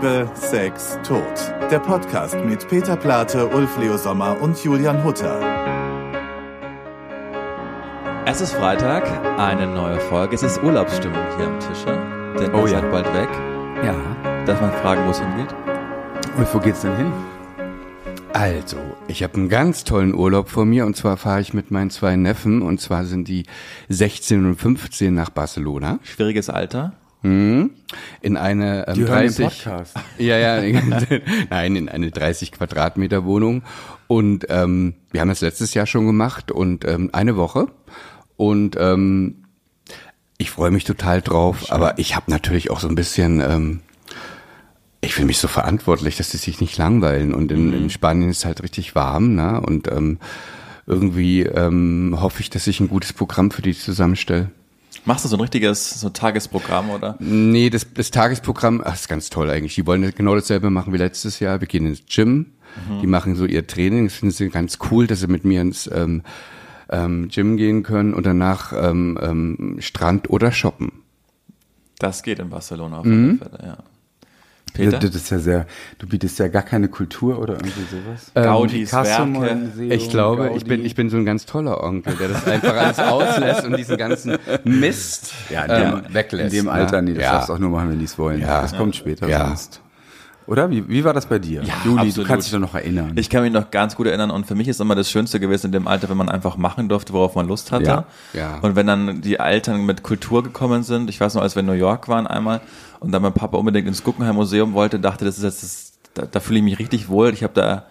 [0.00, 1.24] Liebe, Sex, Tod.
[1.72, 5.40] Der Podcast mit Peter Plate, Ulf Leo Sommer und Julian Hutter.
[8.24, 9.02] Es ist Freitag,
[9.40, 10.36] eine neue Folge.
[10.36, 12.80] Es ist Urlaubsstimmung hier am Tische, denn Oh ihr ja.
[12.80, 13.28] seid bald weg.
[13.84, 13.96] Ja.
[14.44, 15.52] Darf man fragen, wo es hingeht?
[16.36, 17.12] Und wo geht's denn hin?
[18.34, 18.76] Also,
[19.08, 22.14] ich habe einen ganz tollen Urlaub vor mir und zwar fahre ich mit meinen zwei
[22.14, 23.46] Neffen und zwar sind die
[23.88, 26.92] 16 und 15 nach Barcelona Schwieriges Alter.
[27.22, 29.96] In eine ähm, Die hören den 30 Podcast.
[30.18, 30.62] Ja, ja,
[31.50, 33.62] nein, in eine 30 Quadratmeter Wohnung
[34.06, 37.66] und ähm, wir haben das letztes Jahr schon gemacht und ähm, eine Woche
[38.36, 39.44] und ähm,
[40.36, 43.80] ich freue mich total drauf, aber ich habe natürlich auch so ein bisschen ähm,
[45.00, 47.32] ich fühle mich so verantwortlich, dass sie sich nicht langweilen.
[47.32, 49.60] Und in, in Spanien ist es halt richtig warm, ne?
[49.60, 50.18] Und ähm,
[50.86, 54.50] irgendwie ähm, hoffe ich, dass ich ein gutes Programm für die zusammenstelle.
[55.04, 57.16] Machst du so ein richtiges so Tagesprogramm oder?
[57.18, 59.74] Nee, das, das Tagesprogramm, ach, ist ganz toll eigentlich.
[59.74, 61.60] Die wollen genau dasselbe machen wie letztes Jahr.
[61.60, 62.46] Wir gehen ins Gym,
[63.00, 64.04] die machen so ihr Training.
[64.06, 66.22] Das finden sie ganz cool, dass sie mit mir ins ähm,
[66.90, 70.92] ähm, Gym gehen können und danach ähm, ähm, Strand oder shoppen.
[71.98, 73.40] Das geht in Barcelona auf Mhm.
[73.42, 73.78] alle Fälle, ja.
[74.86, 74.98] Peter?
[74.98, 75.66] das ist ja sehr,
[75.98, 78.30] du bietest ja gar keine Kultur oder irgendwie sowas.
[78.34, 79.54] Gaudis Picasso Werke.
[79.56, 80.64] Museum, Ich glaube, ich Gaudi.
[80.64, 83.96] bin, ich bin so ein ganz toller Onkel, der das einfach alles auslässt und diesen
[83.96, 86.54] ganzen Mist ja, in ähm, dem, weglässt.
[86.54, 87.32] In dem Alter, nee, das ja.
[87.32, 88.40] darfst du auch nur machen, wenn die es wollen.
[88.40, 88.62] Ja.
[88.62, 89.46] Das kommt später Ja.
[89.48, 89.80] sonst.
[90.48, 90.70] Oder?
[90.70, 91.62] Wie, wie war das bei dir?
[91.62, 92.28] Ja, Juli, du absolut.
[92.28, 93.12] kannst dich doch noch erinnern.
[93.16, 95.66] Ich kann mich noch ganz gut erinnern und für mich ist immer das Schönste gewesen
[95.66, 97.84] in dem Alter, wenn man einfach machen durfte, worauf man Lust hatte.
[97.84, 98.58] Ja, ja.
[98.62, 101.66] Und wenn dann die Eltern mit Kultur gekommen sind, ich weiß noch, als wir in
[101.66, 102.62] New York waren einmal
[102.98, 106.24] und dann mein Papa unbedingt ins Guggenheim Museum wollte, dachte, das ist jetzt, das, da,
[106.24, 107.34] da fühle ich mich richtig wohl.
[107.34, 107.84] Ich habe da,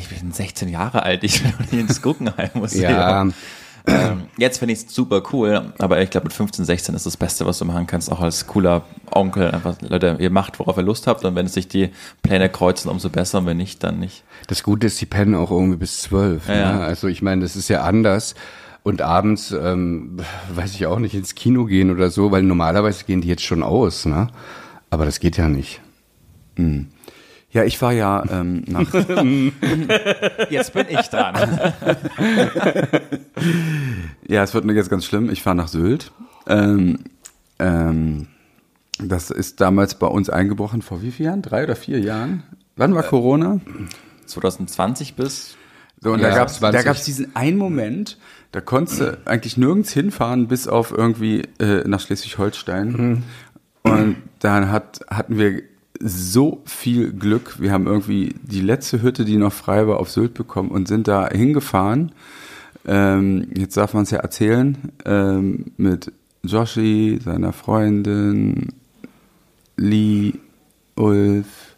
[0.00, 2.90] ich bin 16 Jahre alt, ich will doch nicht ins Guggenheim Museum.
[2.90, 3.26] Ja,
[3.86, 7.16] Ähm, jetzt finde ich es super cool, aber ich glaube mit 15, 16 ist das
[7.16, 9.50] Beste, was du machen kannst, auch als cooler Onkel.
[9.50, 11.90] Einfach, Leute, ihr macht, worauf ihr Lust habt und wenn es sich die
[12.22, 14.24] Pläne kreuzen, umso besser und wenn nicht, dann nicht.
[14.46, 16.48] das Gute ist, die pennen auch irgendwie bis zwölf.
[16.48, 16.72] Ja, ja.
[16.74, 16.80] Ne?
[16.84, 18.34] Also ich meine, das ist ja anders.
[18.84, 20.18] Und abends, ähm,
[20.54, 23.62] weiß ich auch nicht, ins Kino gehen oder so, weil normalerweise gehen die jetzt schon
[23.62, 24.28] aus, ne?
[24.90, 25.80] Aber das geht ja nicht.
[27.52, 28.92] Ja, ich war ja ähm, nach,
[30.50, 31.34] Jetzt bin ich dran.
[34.26, 35.30] ja, es wird jetzt ganz schlimm.
[35.30, 36.12] Ich fahre nach Sylt.
[36.46, 36.98] Ähm,
[37.58, 38.26] ähm,
[38.98, 41.42] das ist damals bei uns eingebrochen vor wie vielen Jahren?
[41.42, 42.42] Drei oder vier Jahren?
[42.76, 43.60] Wann war Corona?
[44.26, 45.56] 2020 bis
[46.00, 46.84] So, und Ja, da gab's da 20.
[46.86, 48.18] gab's diesen einen Moment,
[48.52, 53.24] da konntest du eigentlich nirgends hinfahren, bis auf irgendwie äh, nach Schleswig-Holstein.
[53.82, 55.62] Und dann hat, hatten wir
[56.04, 57.60] so viel Glück.
[57.60, 61.06] Wir haben irgendwie die letzte Hütte, die noch frei war, auf Sylt bekommen und sind
[61.08, 62.12] da hingefahren.
[62.84, 68.72] Ähm, jetzt darf man es ja erzählen, ähm, mit Joshi, seiner Freundin,
[69.76, 70.34] Lee,
[70.96, 71.76] Ulf,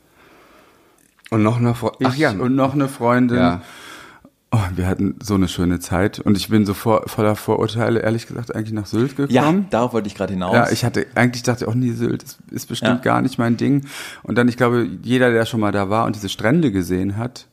[1.30, 3.36] Und noch eine Fre ich Ach ja, und noch eine Freundin.
[3.36, 3.62] ja.
[4.56, 8.28] Oh, wir hatten so eine schöne Zeit und ich bin so vor, voller Vorurteile, ehrlich
[8.28, 9.66] gesagt, eigentlich nach Sylt Ja, gekommen.
[9.70, 10.54] darauf wollte ich gerade hinaus.
[10.54, 13.12] Ja, ich hatte, eigentlich dachte ich auch nie, Sylt ist, ist bestimmt Ja.
[13.14, 13.84] gar nicht mein Ding.
[14.22, 17.48] Und dann, ich glaube, jeder, der schon mal da war und diese Strände gesehen hat,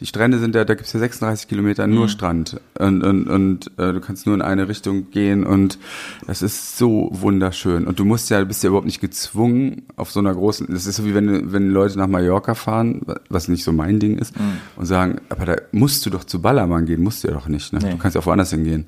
[0.00, 3.92] die Strände sind ja, da gibt's ja 36 Kilometer nur Strand und, und, und äh,
[3.92, 5.78] du kannst nur in eine Richtung gehen und
[6.26, 7.86] das ist so wunderschön.
[7.86, 10.96] Und du musst ja, bist ja überhaupt nicht gezwungen auf so einer großen, das ist
[10.96, 14.34] so wie wenn, wenn Leute nach Mallorca fahren, was nicht so mein Ding ist,
[14.76, 17.72] und sagen, aber da musst du doch zu Ballermann gehen, musst du ja doch nicht,
[17.72, 17.80] ne?
[17.82, 17.90] Nee.
[17.90, 18.86] Du kannst ja auch woanders hingehen.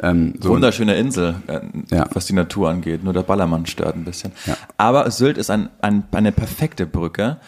[0.00, 0.50] Ähm, so.
[0.50, 1.60] Wunderschöne Insel, äh,
[1.94, 2.06] Ja.
[2.12, 3.02] was die Natur angeht.
[3.04, 4.32] Nur der Ballermann stört ein bisschen.
[4.46, 4.56] Ja.
[4.76, 7.38] Aber Sylt ist ein, ein, eine perfekte Brücke,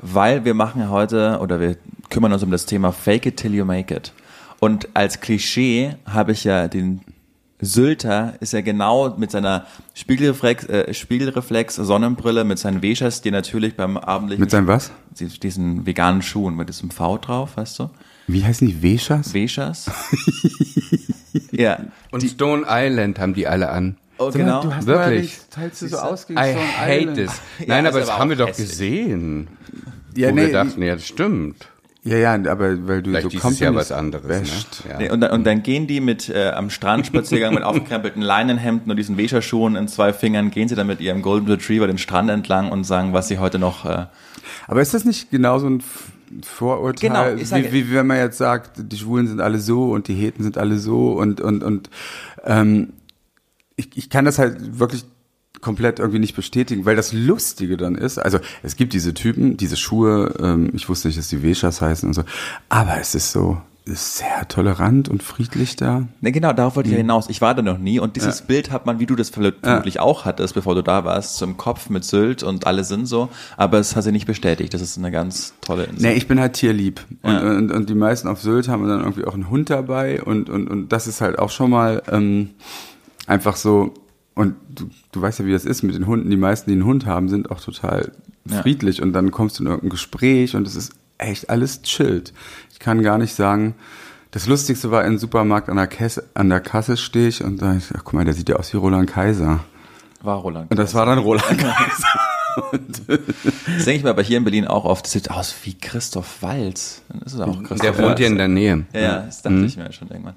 [0.00, 1.76] weil wir machen heute oder wir
[2.14, 4.12] kümmern uns um das Thema Fake it till you make it.
[4.60, 7.00] Und als Klischee habe ich ja den
[7.60, 13.76] Sylter ist ja genau mit seiner Spiegelreflex, äh, Spiegelreflex Sonnenbrille, mit seinen Weschers, die natürlich
[13.76, 14.92] beim abendlichen Mit seinem was?
[15.18, 17.90] diesen veganen Schuhen mit diesem V drauf, weißt du?
[18.26, 18.82] Wie heißen die?
[18.82, 19.34] Weschers?
[19.34, 19.90] Weschers.
[21.52, 21.78] ja.
[22.10, 23.96] Und Stone Island haben die alle an.
[24.18, 24.62] Oh, mal, genau.
[24.62, 25.38] Du hast Wirklich?
[25.50, 27.16] teilst du so aus I Stone hate Island.
[27.16, 27.40] this.
[27.66, 28.68] Nein, ist aber das aber haben wir doch hässlich.
[28.70, 29.48] gesehen.
[30.16, 31.68] Ja, wo nee, wir dachten, ja, das stimmt.
[32.06, 34.28] Ja, ja, aber weil du Vielleicht so dieses Jahr Companies was anderes.
[34.28, 34.84] wäscht.
[34.84, 34.90] Ne?
[34.90, 34.98] Ja.
[34.98, 38.98] Nee, und, dann, und dann gehen die mit äh, am Strandspaziergang mit aufgekrempelten Leinenhemden und
[38.98, 42.70] diesen Wescherschuhen in zwei Fingern, gehen sie dann mit ihrem Golden Retriever den Strand entlang
[42.70, 43.86] und sagen, was sie heute noch.
[43.86, 44.06] Äh,
[44.66, 46.12] Aber ist das nicht genauso ein F-
[46.42, 49.90] Vorurteil, Genau, ich sage- wie, wie wenn man jetzt sagt, die Schwulen sind alle so
[49.92, 51.88] und die Heten sind alle so und und und
[52.44, 52.92] ähm,
[53.76, 55.04] ich, ich kann das halt wirklich
[55.64, 59.76] komplett irgendwie nicht bestätigen, weil das Lustige dann ist, also es gibt diese Typen, diese
[59.76, 62.22] Schuhe, ähm, ich wusste nicht, dass die Weschers heißen und so,
[62.68, 63.56] aber es ist so,
[63.86, 66.08] ist sehr tolerant und friedlich da.
[66.22, 67.02] Ne, genau, darauf wollte ich ja Mhm.
[67.02, 67.28] hinaus.
[67.28, 70.24] Ich war da noch nie und dieses Bild hat man, wie du das vermutlich auch
[70.24, 73.28] hattest, bevor du da warst, zum Kopf mit Sylt und alle sind so,
[73.58, 74.72] aber es hat sich nicht bestätigt.
[74.72, 76.08] Das ist eine ganz tolle Insel.
[76.08, 77.02] Nee, ich bin halt tierlieb.
[77.20, 77.40] Und, Ja.
[77.40, 80.66] und, und die meisten auf Sylt haben dann irgendwie auch einen Hund dabei und, und,
[80.68, 82.50] und das ist halt auch schon mal ähm,
[83.26, 83.92] einfach so.
[84.34, 86.28] Und du, du weißt ja, wie das ist mit den Hunden.
[86.30, 88.12] Die meisten, die einen Hund haben, sind auch total
[88.48, 88.62] Ja.
[88.62, 92.32] friedlich und dann kommst du in irgendein Gespräch und es ist echt alles chillt.
[92.72, 93.74] Ich kann gar nicht sagen,
[94.32, 97.76] das Lustigste war im Supermarkt an der, Kasse, an der Kasse stehe ich und da
[97.76, 99.60] ich, ach, guck mal, der sieht ja aus wie Roland Kaiser.
[100.22, 100.70] war Roland.
[100.70, 102.08] Und das war dann Roland Kaiser.
[102.86, 105.04] Das denke ich mir aber hier in Berlin auch oft.
[105.06, 107.02] Das sieht aus wie Christoph Walz.
[107.08, 108.84] Dann ist es auch Christoph Der wohnt hier in der Nähe.
[108.92, 110.36] Ja, ja, das dachte ich mir schon irgendwann.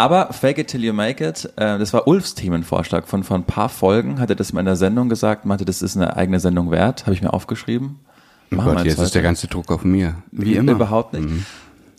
[0.00, 3.44] Aber Fake It Till You Make It, äh, das war Ulfs Themenvorschlag von vor ein
[3.44, 4.18] paar Folgen.
[4.18, 7.02] Hat er das in der Sendung gesagt, meinte, das ist eine eigene Sendung wert.
[7.02, 8.00] Habe ich mir aufgeschrieben.
[8.50, 9.04] Oh Machen wir Gott, jetzt heute.
[9.04, 10.14] ist der ganze Druck auf mir.
[10.32, 10.72] Wie immer.
[10.72, 11.28] Überhaupt nicht.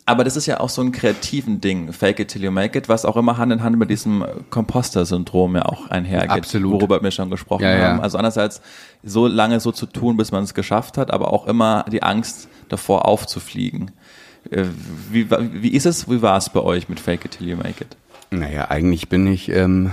[0.07, 2.89] Aber das ist ja auch so ein kreativen Ding, Fake It Till You Make It,
[2.89, 6.71] was auch immer Hand in Hand mit diesem Composter-Syndrom ja auch einhergeht, Absolut.
[6.73, 7.87] worüber wir schon gesprochen Ja, ja.
[7.89, 8.01] haben.
[8.01, 8.63] Also einerseits
[9.03, 12.49] so lange so zu tun, bis man es geschafft hat, aber auch immer die Angst
[12.67, 13.91] davor aufzufliegen.
[14.49, 14.65] Äh,
[15.11, 17.83] Wie, wie ist es, wie war es bei euch mit Fake It Till You Make
[17.83, 17.97] It?
[18.31, 19.91] Naja, eigentlich bin ich, ähm,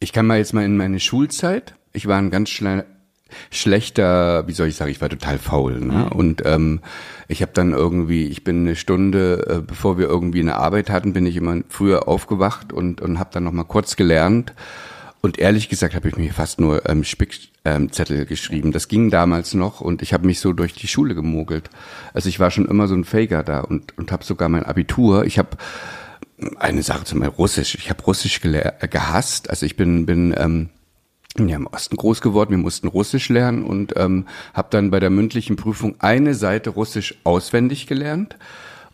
[0.00, 1.74] ich kann mal jetzt mal in meine Schulzeit.
[1.92, 2.84] Ich war ein ganz schle
[3.50, 5.78] schlechter, wie soll ich sagen, ich war total faul.
[5.80, 6.10] Ne?
[6.10, 6.80] Und ähm,
[7.28, 11.12] ich habe dann irgendwie, ich bin eine Stunde, äh, bevor wir irgendwie eine Arbeit hatten,
[11.12, 14.52] bin ich immer früher aufgewacht und, und habe dann noch mal kurz gelernt.
[15.22, 18.72] Und ehrlich gesagt habe ich mir fast nur ähm, Spickzettel ähm, geschrieben.
[18.72, 21.68] Das ging damals noch und ich habe mich so durch die Schule gemogelt.
[22.14, 25.26] Also ich war schon immer so ein Faker da und, und habe sogar mein Abitur.
[25.26, 25.50] Ich habe
[26.58, 27.74] eine Sache zum Beispiel Russisch.
[27.74, 29.50] Ich habe Russisch äh, gehasst.
[29.50, 30.70] Also ich bin bin ähm,
[31.38, 32.50] ja im Osten groß geworden.
[32.50, 37.16] Wir mussten Russisch lernen und ähm, habe dann bei der mündlichen Prüfung eine Seite Russisch
[37.24, 38.36] auswendig gelernt.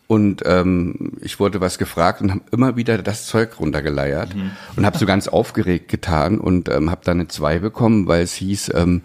[0.07, 4.33] Und ähm, ich wurde was gefragt und habe immer wieder das Zeug runtergeleiert
[4.77, 8.33] und habe so ganz aufgeregt getan und ähm, habe dann eine zwei bekommen, weil es
[8.33, 9.01] hieß, ähm,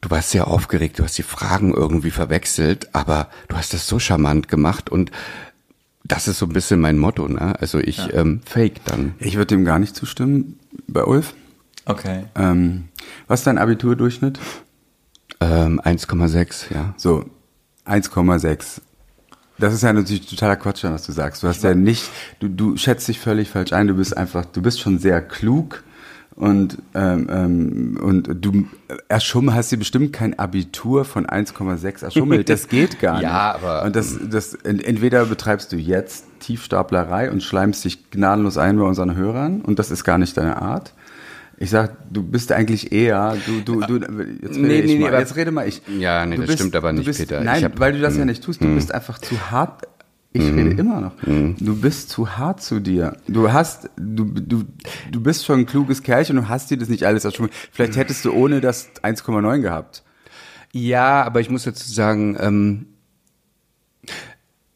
[0.00, 3.98] du warst sehr aufgeregt, du hast die Fragen irgendwie verwechselt, aber du hast das so
[3.98, 5.10] charmant gemacht und
[6.04, 7.60] das ist so ein bisschen mein Motto, ne?
[7.60, 9.14] Also ich ähm, fake dann.
[9.18, 11.34] Ich würde dem gar nicht zustimmen bei Ulf.
[11.84, 12.24] Okay.
[12.34, 12.88] Ähm,
[13.26, 14.38] was ist dein Abiturdurchschnitt?
[15.40, 16.94] Ähm, 1,6, ja.
[16.96, 17.24] So,
[17.86, 18.80] 1,6.
[19.58, 21.42] Das ist ja natürlich totaler Quatsch, was du sagst.
[21.42, 22.08] Du hast ja nicht,
[22.40, 23.88] du, du schätzt dich völlig falsch ein.
[23.88, 25.82] Du bist einfach, du bist schon sehr klug
[26.36, 28.66] und ähm, ähm, und du
[29.08, 32.48] erschummel, hast dir bestimmt kein Abitur von 1,6 erschummelt.
[32.48, 33.24] Das geht gar nicht.
[33.24, 38.56] Ja, aber- und das, das ent- entweder betreibst du jetzt Tiefstaplerei und schleimst dich gnadenlos
[38.58, 40.94] ein bei unseren Hörern und das ist gar nicht deine Art.
[41.60, 45.12] Ich sag, du bist eigentlich eher, du, du, du, jetzt rede Nee, nee, nee, mal,
[45.18, 45.82] jetzt rede mal ich.
[45.98, 47.40] Ja, nee, Du das stimmt aber nicht, bist, Peter.
[47.42, 48.62] Nein, hab- weil du das ja nicht tust.
[48.62, 49.82] Du bist einfach zu hart.
[50.32, 51.12] Ich rede immer noch.
[51.58, 53.16] Du bist zu hart zu dir.
[53.26, 54.62] Du hast, du, du,
[55.10, 57.52] du bist schon ein kluges Kerlchen und du hast dir das nicht alles erschummelt.
[57.72, 60.04] Vielleicht hättest du ohne das 1,9 gehabt.
[60.72, 62.86] Ja, aber ich muss dazu sagen, ähm,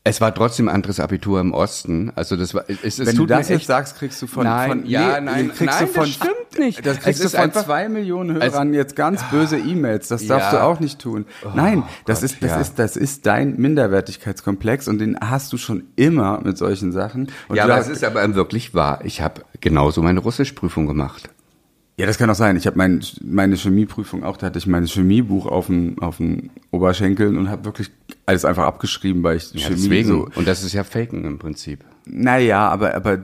[0.04, 2.10] es war trotzdem ein anderes Abitur im Osten.
[2.16, 4.68] Also das war, es, es Wenn tut du das jetzt sagst, kriegst du von, Nein,
[4.70, 6.84] von ja, nee, nein, kriegst nein, du von, das stimmt nicht.
[6.84, 10.08] Das kriegst Es du ist von einfach- zwei Millionen Also- Hörern jetzt ganz böse E-Mails.
[10.08, 10.58] Das darfst Ja.
[10.58, 11.24] du auch nicht tun.
[11.54, 12.60] Nein, das Gott, ist, das ja.
[12.60, 17.28] ist, das ist dein Minderwertigkeitskomplex und den hast du schon immer mit solchen Sachen.
[17.48, 19.00] Und ja, aber hast, es ist aber wirklich wahr.
[19.04, 21.28] Ich habe genauso meine Russischprüfung gemacht.
[21.98, 22.56] Ja, das kann auch sein.
[22.56, 26.50] Ich habe mein, meine Chemieprüfung auch, da hatte ich mein Chemiebuch auf dem, auf dem
[26.70, 27.90] Oberschenkeln und habe wirklich
[28.26, 30.08] alles einfach abgeschrieben, weil ich Ja, Chemie deswegen.
[30.08, 30.28] so.
[30.34, 31.84] Und das ist ja Faken im Prinzip.
[32.06, 33.18] Naja, aber, aber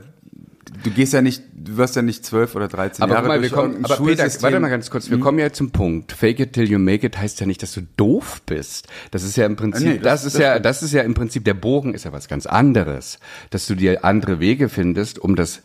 [0.85, 3.50] du gehst ja nicht, du wirst ja nicht zwölf oder 13 Aber Jahre mal, wir
[3.50, 6.12] kommen, aber Peter, warte mal ganz kurz, wir kommen ja zum Punkt.
[6.12, 8.87] Fake it till you make it heißt ja nicht, dass du doof bist.
[9.11, 11.14] Das ist ja im Prinzip, Nee, das- das, ist das ja, das ist ja im
[11.14, 13.19] Prinzip, der Bogen ist ja was ganz anderes.
[13.50, 15.62] Dass du dir andere Wege findest, um das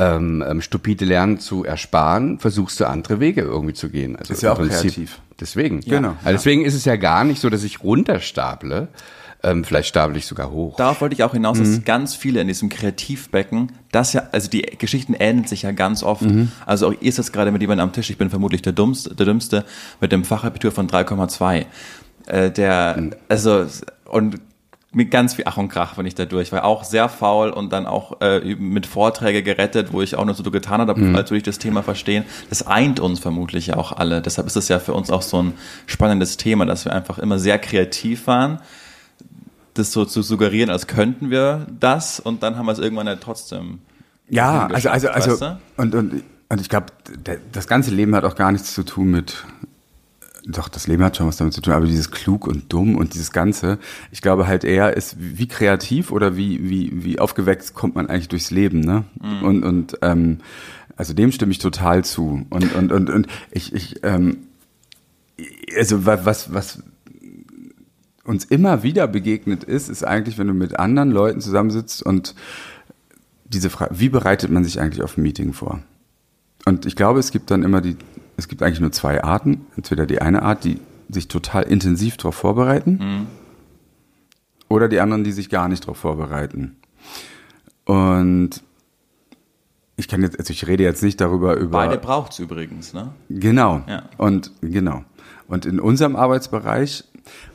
[0.00, 4.16] ähm, ähm, stupide Lernen zu ersparen, versuchst du andere Wege irgendwie zu gehen.
[4.16, 5.20] Also Ist ja auch kreativ.
[5.38, 5.80] Deswegen.
[5.80, 6.16] Genau.
[6.24, 8.88] Also deswegen ist es ja gar nicht so, dass ich runterstaple.
[9.42, 10.76] Ähm, vielleicht stapel ich sogar hoch.
[10.76, 14.62] Darauf wollte ich auch hinaus, dass ganz viele in diesem Kreativbecken, das ja, also die
[14.62, 16.24] Geschichten ähneln sich ja ganz oft.
[16.66, 19.26] Also auch ihr sitzt gerade mit jemandem am Tisch, ich bin vermutlich der Dummste, der
[19.26, 19.64] Dümmste
[20.00, 21.64] mit dem Fachabitur von 3,2.
[22.26, 23.66] Äh, der, also,
[24.04, 24.40] und
[24.92, 27.72] mit ganz viel Ach und Krach bin ich da durch, war auch sehr faul und
[27.72, 31.36] dann auch äh, mit Vorträge gerettet, wo ich auch nur so getan habe, als würde
[31.36, 32.24] ich das Thema verstehen.
[32.48, 34.20] Das eint uns vermutlich ja auch alle.
[34.20, 35.52] Deshalb ist es ja für uns auch so ein
[35.86, 38.60] spannendes Thema, dass wir einfach immer sehr kreativ waren
[39.74, 43.16] das so zu suggerieren, als könnten wir das und dann haben wir es irgendwann ja
[43.16, 43.80] trotzdem.
[44.28, 46.86] Ja, also, also, also, weißt und, und, und ich glaube,
[47.52, 49.44] das ganze Leben hat auch gar nichts zu tun mit
[50.46, 53.14] doch, das Leben hat schon was damit zu tun, aber dieses klug und dumm und
[53.14, 53.78] dieses Ganze,
[54.10, 58.28] ich glaube halt eher ist, wie kreativ oder wie, wie, wie aufgeweckt kommt man eigentlich
[58.28, 59.04] durchs Leben, ne?
[59.22, 59.42] Mhm.
[59.42, 60.38] Und, und ähm,
[60.96, 62.46] also dem stimme ich total zu.
[62.50, 64.38] Und, und, und, und ich, ich ähm,
[65.76, 66.82] also was, was
[68.24, 72.34] uns immer wieder begegnet ist, ist eigentlich, wenn du mit anderen Leuten zusammensitzt und
[73.44, 75.82] diese Frage, wie bereitet man sich eigentlich auf ein Meeting vor?
[76.66, 77.96] Und ich glaube, es gibt dann immer die,
[78.40, 79.66] es gibt eigentlich nur zwei Arten.
[79.76, 83.26] Entweder die eine Art, die sich total intensiv darauf vorbereiten, mhm.
[84.68, 86.76] oder die anderen, die sich gar nicht darauf vorbereiten.
[87.84, 88.62] Und
[89.96, 91.78] ich kann jetzt, also ich rede jetzt nicht darüber über.
[91.78, 93.12] Beide braucht's übrigens, ne?
[93.28, 93.82] Genau.
[93.86, 94.04] Ja.
[94.16, 95.04] Und genau.
[95.46, 97.04] Und in unserem Arbeitsbereich,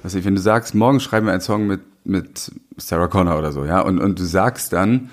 [0.04, 3.52] was ich, wenn du sagst, morgen schreiben wir einen Song mit mit Sarah Connor oder
[3.52, 5.10] so, ja, und und du sagst dann,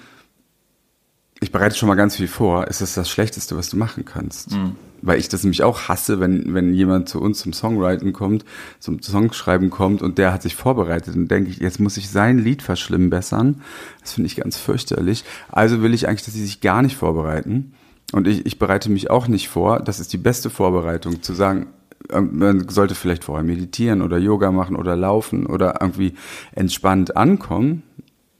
[1.41, 4.53] ich bereite schon mal ganz viel vor, ist das das Schlechteste, was du machen kannst.
[4.53, 4.77] Mhm.
[5.03, 8.45] Weil ich das nämlich auch hasse, wenn, wenn jemand zu uns zum Songwriting kommt,
[8.79, 12.39] zum Songschreiben kommt und der hat sich vorbereitet und denke ich, jetzt muss ich sein
[12.39, 13.63] Lied verschlimmbessern.
[14.01, 15.25] Das finde ich ganz fürchterlich.
[15.51, 17.75] Also will ich eigentlich, dass sie sich gar nicht vorbereiten.
[18.13, 19.81] Und ich, ich bereite mich auch nicht vor.
[19.81, 21.69] Das ist die beste Vorbereitung, zu sagen,
[22.11, 26.15] ähm, man sollte vielleicht vorher meditieren oder Yoga machen oder laufen oder irgendwie
[26.53, 27.83] entspannt ankommen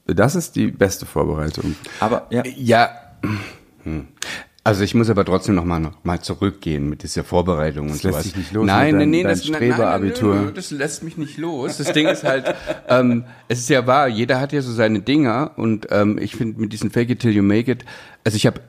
[0.05, 1.75] das ist die beste Vorbereitung.
[1.99, 2.43] Aber ja.
[2.55, 2.89] Ja.
[3.83, 4.07] Hm.
[4.65, 8.03] Also ich muss aber trotzdem noch mal, noch mal zurückgehen mit dieser Vorbereitung das und
[8.03, 8.23] lässt sowas.
[8.23, 11.77] Dich nicht los nein, dein, nein, das, nein, nein, das lässt mich nicht los.
[11.77, 12.55] Das Ding ist halt,
[12.87, 16.61] ähm, es ist ja wahr, jeder hat ja so seine Dinger und ähm, ich finde
[16.61, 17.83] mit diesen Fake it till you make it,
[18.23, 18.61] also ich habe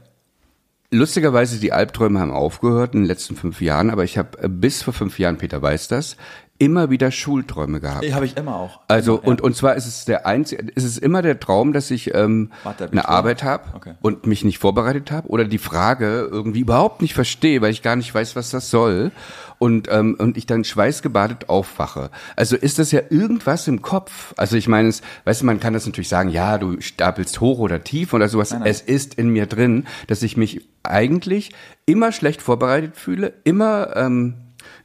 [0.90, 4.82] lustigerweise die Albträume haben aufgehört in den letzten fünf Jahren, aber ich habe äh, bis
[4.82, 6.16] vor fünf Jahren, Peter weiß das,
[6.64, 8.04] immer wieder Schulträume gehabt.
[8.04, 8.80] Die habe ich immer auch.
[8.88, 9.44] Also immer, und ja.
[9.44, 12.50] und zwar ist es der einzige, ist es immer der Traum, dass ich ähm,
[12.90, 13.94] eine Arbeit habe okay.
[14.00, 17.96] und mich nicht vorbereitet habe oder die Frage irgendwie überhaupt nicht verstehe, weil ich gar
[17.96, 19.12] nicht weiß, was das soll
[19.58, 22.10] und ähm, und ich dann schweißgebadet aufwache.
[22.36, 24.32] Also ist das ja irgendwas im Kopf.
[24.36, 27.58] Also ich meine, es, weißt du, man kann das natürlich sagen, ja, du stapelst hoch
[27.58, 28.50] oder tief oder sowas.
[28.50, 28.70] Nein, nein.
[28.70, 31.52] Es ist in mir drin, dass ich mich eigentlich
[31.86, 34.34] immer schlecht vorbereitet fühle, immer ähm,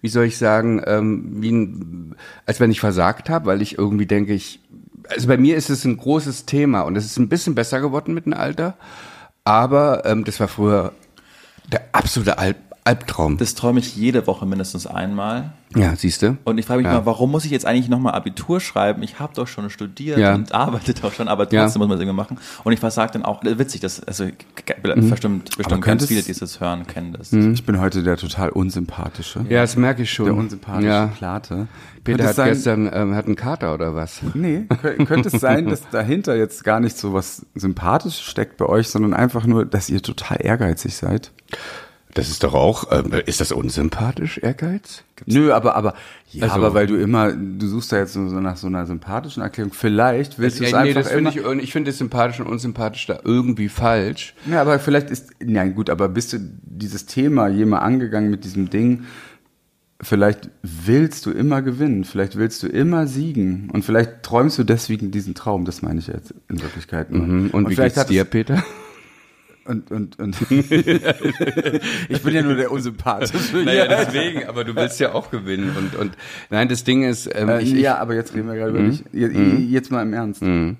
[0.01, 2.15] wie soll ich sagen, ähm, wie ein,
[2.46, 4.60] als wenn ich versagt habe, weil ich irgendwie denke, ich,
[5.10, 8.13] also bei mir ist es ein großes Thema und es ist ein bisschen besser geworden
[8.13, 8.75] mit dem Alter,
[9.44, 10.94] aber ähm, das war früher
[11.72, 13.38] der absolute Al Albtraum.
[13.38, 15.51] Das träume ich jede Woche mindestens einmal.
[15.76, 16.38] Ja, siehst du.
[16.46, 17.00] Und ich frage mich ja.
[17.00, 19.04] mal, warum muss ich jetzt eigentlich nochmal Abitur schreiben?
[19.04, 20.34] Ich habe doch schon studiert ja.
[20.34, 21.66] und arbeite doch schon, aber trotzdem ja.
[21.66, 22.38] muss man das irgendwie machen.
[22.64, 25.10] Und ich versage dann auch, witzig, das, also mhm.
[25.10, 27.32] bestimmt, bestimmt ganz viele, die das hören, kennen das.
[27.32, 27.54] Mhm.
[27.54, 29.46] Ich bin heute der total unsympathische.
[29.48, 30.26] Ja, das merke ich schon.
[30.26, 31.08] Der unsympathische ja.
[31.08, 31.68] Plate.
[32.04, 34.22] Peter hat sein, gestern, ähm, hat einen Kater oder was?
[34.34, 34.66] Nee,
[35.06, 39.14] könnte es sein, dass dahinter jetzt gar nicht so was Sympathisches steckt bei euch, sondern
[39.14, 41.32] einfach nur, dass ihr total ehrgeizig seid?
[42.20, 45.06] Das ist doch auch, äh, ist das unsympathisch, Ehrgeiz?
[45.16, 45.94] Gibt's Nö, aber, aber,
[46.32, 49.42] ja, also, aber weil du immer, du suchst da jetzt so nach so einer sympathischen
[49.42, 49.72] Erklärung.
[49.72, 53.08] Vielleicht willst du es nee, einfach das finde ich, ich finde das sympathisch und unsympathisch
[53.08, 54.34] da irgendwie falsch.
[54.52, 58.70] Ja, aber vielleicht ist, ja gut, aber bist du dieses Thema jemand angegangen mit diesem
[58.70, 59.06] Ding,
[60.02, 65.12] vielleicht willst du immer gewinnen, vielleicht willst du immer siegen und vielleicht träumst du deswegen
[65.12, 67.12] diesen Traum, das meine ich jetzt in Wirklichkeit.
[67.12, 67.52] Mhm.
[67.52, 68.62] Und, und wie geht's dir, Peter?
[69.70, 73.58] Und, und, und ich bin ja nur der Unsympathische.
[73.64, 75.76] Naja, deswegen, aber du willst ja auch gewinnen.
[75.78, 76.18] Und, und
[76.50, 77.30] nein, das Ding ist.
[77.32, 78.90] Ähm, äh, ich, ja, aber jetzt reden wir gerade über mhm.
[78.90, 79.04] dich.
[79.14, 79.70] Mhm.
[79.70, 80.42] Jetzt mal im Ernst.
[80.42, 80.78] Mhm.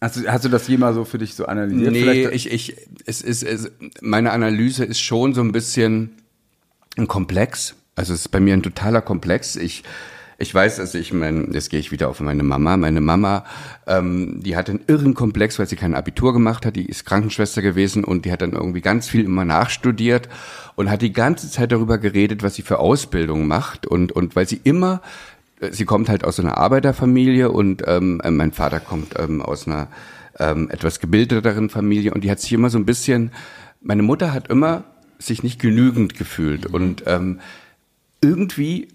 [0.00, 1.92] Hast du, hast du das jemals so für dich so analysiert?
[1.92, 6.12] Nee, Vielleicht ich, ich, es ist, es, meine Analyse ist schon so ein bisschen
[6.96, 7.74] ein Komplex.
[7.94, 9.54] Also es ist bei mir ein totaler Komplex.
[9.54, 9.82] Ich,
[10.44, 12.76] ich weiß, dass ich mein, jetzt gehe ich wieder auf meine Mama.
[12.76, 13.44] Meine Mama,
[13.86, 16.76] ähm, die hat einen irren Komplex, weil sie kein Abitur gemacht hat.
[16.76, 20.28] Die ist Krankenschwester gewesen und die hat dann irgendwie ganz viel immer nachstudiert
[20.74, 24.46] und hat die ganze Zeit darüber geredet, was sie für Ausbildung macht und und weil
[24.46, 25.00] sie immer
[25.60, 29.66] äh, Sie kommt halt aus einer Arbeiterfamilie und ähm, äh, mein Vater kommt ähm, aus
[29.66, 29.88] einer
[30.38, 33.32] ähm, etwas gebildeteren Familie und die hat sich immer so ein bisschen,
[33.80, 34.84] meine Mutter hat immer
[35.18, 37.40] sich nicht genügend gefühlt und ähm,
[38.20, 38.88] irgendwie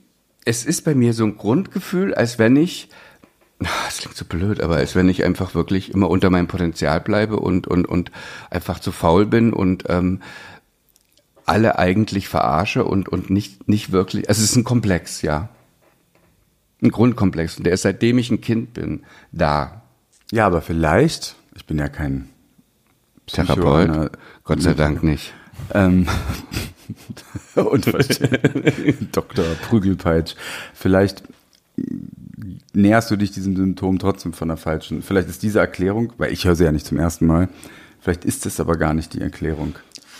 [0.45, 2.89] es ist bei mir so ein Grundgefühl, als wenn ich,
[3.59, 7.37] das klingt so blöd, aber als wenn ich einfach wirklich immer unter meinem Potenzial bleibe
[7.37, 8.11] und, und, und
[8.49, 10.21] einfach zu faul bin und ähm,
[11.45, 15.49] alle eigentlich verarsche und, und nicht, nicht wirklich, also es ist ein Komplex, ja.
[16.81, 17.57] Ein Grundkomplex.
[17.57, 19.81] Und der ist seitdem ich ein Kind bin, da.
[20.31, 22.29] Ja, aber vielleicht, ich bin ja kein
[23.25, 24.11] Psycho, Therapeut, ne,
[24.43, 25.33] Gott sei Dank nicht.
[25.73, 26.07] Ähm,
[29.11, 29.43] Dr.
[29.69, 30.35] Prügelpeitsch.
[30.73, 31.23] Vielleicht
[32.73, 35.01] näherst du dich diesem Symptom trotzdem von der falschen.
[35.01, 37.49] Vielleicht ist diese Erklärung, weil ich höre sie ja nicht zum ersten Mal,
[37.99, 39.75] vielleicht ist es aber gar nicht die Erklärung.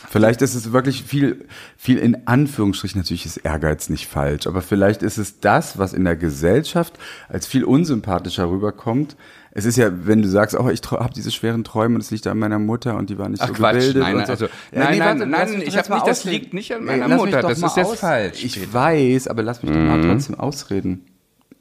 [0.10, 1.46] Vielleicht ist es wirklich viel,
[1.78, 6.04] viel in Anführungsstrichen, natürlich ist Ehrgeiz nicht falsch, aber vielleicht ist es das, was in
[6.04, 9.16] der Gesellschaft als viel unsympathischer rüberkommt.
[9.60, 12.26] Es ist ja, wenn du sagst, oh, ich habe diese schweren Träume und es liegt
[12.28, 14.04] an meiner Mutter und die war nicht Ach so Quatsch, gebildet.
[14.04, 14.32] nein, und so.
[14.32, 16.24] also, Ja, nein, nee, nein, warte, nein, mich ich doch hab jetzt mal nicht, das
[16.24, 19.62] liegt nicht an Nee, meiner mich Mutter, das ist jetzt falsch, Ich weiß, aber lass
[19.62, 21.06] mich doch mal trotzdem ausreden.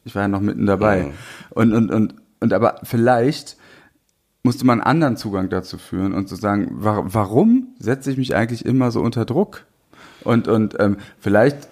[0.04, 1.12] Ich war ja noch mitten dabei.
[1.50, 3.56] Und, und, und, und aber vielleicht
[4.44, 8.34] musste man einen anderen Zugang dazu führen und zu sagen, wa warum setze ich mich
[8.34, 9.64] eigentlich immer so unter Druck?
[10.24, 11.68] Und, und ähm, vielleicht,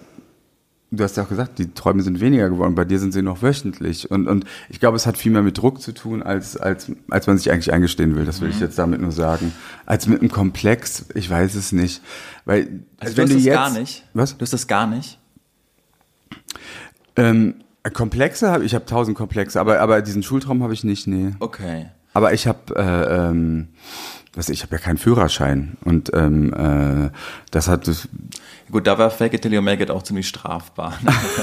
[0.91, 3.41] du hast ja auch gesagt, die Träume sind weniger geworden, bei dir sind sie noch
[3.41, 4.09] wöchentlich.
[4.09, 7.27] Und, und ich glaube, es hat viel mehr mit Druck zu tun, als, als, als
[7.27, 8.25] man sich eigentlich eingestehen will.
[8.25, 9.53] Das will ich jetzt damit nur sagen.
[9.85, 12.01] Als mit einem Komplex, ich weiß es nicht.
[12.45, 14.05] Weil, Also wenn du hast es jetzt, gar nicht.
[14.13, 14.37] Was?
[14.37, 15.19] Du hast es gar nicht.
[17.15, 17.55] Ähm,
[17.93, 21.31] Komplexe habe ich, habe tausend Komplexe, aber, aber diesen Schultraum habe ich nicht, nee.
[21.39, 21.87] Okay.
[22.17, 23.67] Aber ich habe, äh, ähm,
[24.33, 27.11] was, ich habe ja keinen Führerschein und ähm, äh,
[27.51, 28.09] das hat das,
[28.71, 30.97] Gut, da war Fake it till you make it auch ziemlich strafbar.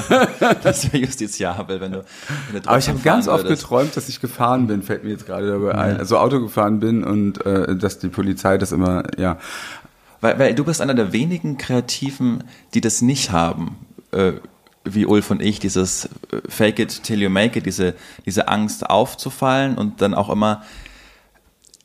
[0.65, 2.05] das wäre justiziabel, wenn du.
[2.51, 3.63] Wenn du Aber ich habe ganz oft würdest.
[3.63, 5.97] geträumt, dass ich gefahren bin, fällt mir jetzt gerade dabei ein.
[5.97, 9.39] Also Auto gefahren bin und äh, dass die Polizei das immer, ja.
[10.21, 12.43] Weil, weil du bist einer der wenigen Kreativen,
[12.75, 13.77] die das nicht haben,
[14.11, 14.33] äh,
[14.85, 17.95] wie Ulf und ich, dieses äh, Fake it till you make it, diese,
[18.27, 20.63] diese Angst aufzufallen und dann auch immer.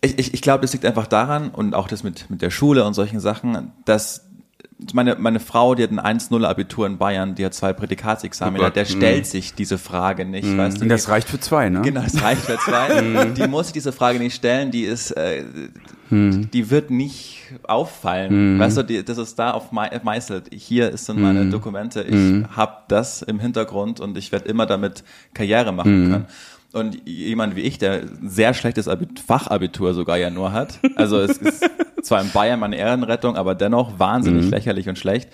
[0.02, 2.86] Ich, ich, ich glaube, das liegt einfach daran und auch das mit, mit der Schule
[2.86, 4.29] und solchen Sachen, dass
[4.94, 8.70] meine, meine Frau, die hat ein 1-0 Abitur in Bayern, die hat zwei Prädikatsexamen, Oh
[8.70, 10.84] der stellt sich diese Frage nicht, weißt du?
[10.84, 11.82] Und das die- reicht für zwei, ne?
[11.82, 13.26] Genau, das reicht für zwei.
[13.38, 15.44] die muss sich diese Frage nicht stellen, die ist, äh,
[16.12, 18.58] die wird nicht auffallen.
[18.60, 20.48] Weißt du, die, das ist da auf mei- meißelt.
[20.54, 25.72] Hier sind meine Dokumente, ich hab das im Hintergrund und ich werde immer damit Karriere
[25.72, 26.26] machen können.
[26.72, 31.20] Und jemand wie ich, der ein sehr schlechtes Abit Fachabitur sogar ja nur hat, also
[31.20, 31.68] es ist
[32.04, 35.30] zwar in Bayern meine Ehrenrettung, aber dennoch wahnsinnig lächerlich und schlecht.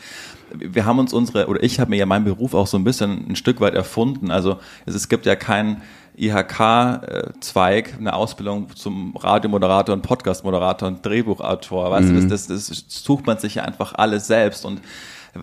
[0.54, 3.30] Wir haben uns unsere, oder ich habe mir ja meinen Beruf auch so ein bisschen
[3.30, 4.32] ein Stück weit erfunden.
[4.32, 5.82] Also es, es gibt ja keinen
[6.18, 11.92] IHK-Zweig, eine Ausbildung zum Radiomoderator und Podcastmoderator und Drehbuchautor.
[11.92, 14.80] Weißt du, das, das, das sucht man sich ja einfach alles selbst und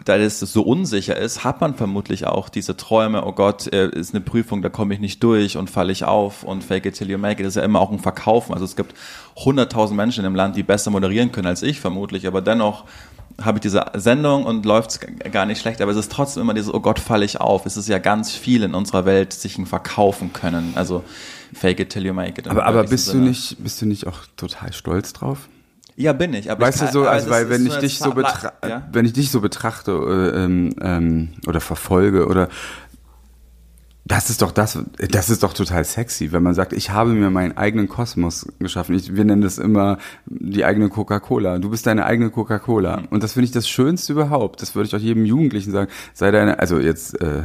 [0.04, 4.14] da das so unsicher ist, hat man vermutlich auch diese Träume, oh Gott, äh, ist
[4.14, 7.10] eine Prüfung, da komme ich nicht durch und falle ich auf und fake it till
[7.10, 8.52] you make it, das ist ja immer auch ein Verkaufen.
[8.54, 8.95] Also es gibt
[9.36, 12.84] 100.000 Menschen im Land, die besser moderieren können als ich vermutlich, aber dennoch
[13.43, 16.52] habe ich diese Sendung und läuft's g- gar nicht schlecht, aber es ist trotzdem immer
[16.54, 17.64] dieses, oh Gott, falle ich auf.
[17.64, 20.73] Es ist ja ganz viel in unserer Welt, sich ein verkaufen können.
[20.75, 21.02] Also
[21.54, 22.47] fake it till you make it.
[22.49, 25.49] Aber, aber bist du nicht, bist du nicht auch total stolz drauf?
[25.97, 26.50] Ja, bin ich.
[26.50, 28.89] Aber Weißt ich du so, also weil wenn ich dich so betra ja?
[28.93, 32.49] wenn ich dich so betrachte äh, ähm, ähm, oder verfolge oder
[34.05, 37.31] das ist doch das, das ist doch total sexy, wenn man sagt, ich habe mir
[37.31, 38.97] meinen eigenen Kosmos geschaffen.
[38.97, 41.59] Ich, wir nennen das immer die eigene Coca-Cola.
[41.59, 43.02] Du bist deine eigene Coca-Cola.
[43.11, 44.61] Und das finde ich das Schönste überhaupt.
[44.61, 45.91] Das würde ich auch jedem Jugendlichen sagen.
[46.15, 47.45] Sei deine, also jetzt äh,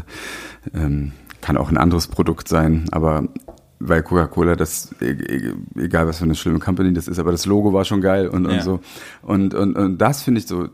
[0.74, 3.24] ähm, kann auch ein anderes Produkt sein, aber
[3.80, 7.46] weil Coca-Cola das, e- e- egal was für eine schlimme Company das ist, aber das
[7.46, 8.62] Logo war schon geil und, und Ja.
[8.64, 8.80] so.
[9.22, 10.68] Und, und, und das finde ich so,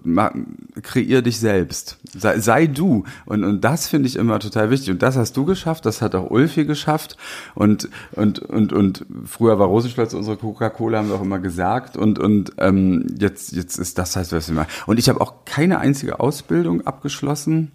[0.81, 1.97] kreier dich selbst.
[2.17, 3.03] Sei, sei du.
[3.25, 4.91] Und, und das finde ich immer total wichtig.
[4.91, 7.17] Und das hast du geschafft, das hat auch Ulfi geschafft.
[7.55, 11.97] Und, und, und, und früher war Rosenstolz unsere Coca-Cola, haben wir auch immer gesagt.
[11.97, 14.69] Und, und ähm, jetzt, jetzt ist das heißt, was wir machen.
[14.85, 17.71] Und ich habe auch keine einzige Ausbildung abgeschlossen.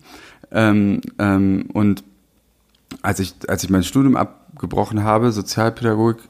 [0.50, 2.02] Ähm, ähm, und
[3.02, 4.16] als ich, als ich mein Studium
[4.58, 6.20] abgebrochen habe, Sozialpädagogik,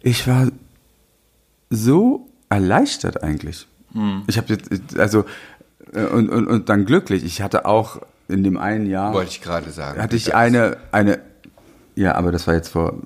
[0.00, 0.48] ich war
[1.68, 3.66] so erleichtert eigentlich.
[4.28, 5.24] Ich habe jetzt, also,
[5.92, 7.24] äh, und, und, und dann glücklich.
[7.24, 10.00] Ich hatte auch in dem einen Jahr, Wollte ich gerade sagen.
[10.00, 11.18] hatte ich eine, eine,
[11.96, 13.02] ja, aber das war jetzt vor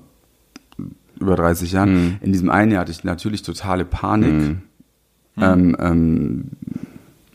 [1.19, 2.17] über 30 Jahren.
[2.21, 4.57] In diesem einen Jahr hatte ich natürlich totale Panik.
[5.37, 6.45] Ähm, ähm,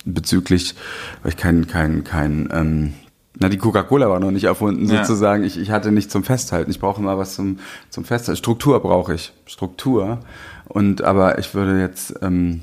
[0.04, 0.74] bezüglich,
[1.22, 2.92] weil ich kein, kein, kein, ähm,
[3.38, 5.04] na, die Coca-Cola war noch nicht erfunden, Ja.
[5.04, 5.42] sozusagen.
[5.44, 6.70] Ich, ich hatte nicht zum Festhalten.
[6.70, 7.58] Ich brauche immer was zum,
[7.90, 8.38] zum Festhalten.
[8.38, 9.32] Struktur brauche ich.
[9.46, 10.20] Struktur.
[10.68, 12.62] Und, aber ich würde jetzt, ähm,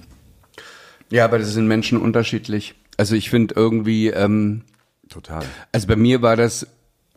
[1.10, 2.76] Ja, aber das sind Menschen unterschiedlich.
[2.98, 4.62] Also ich finde irgendwie, ähm,
[5.10, 5.44] total.
[5.74, 6.66] also bei mir war das,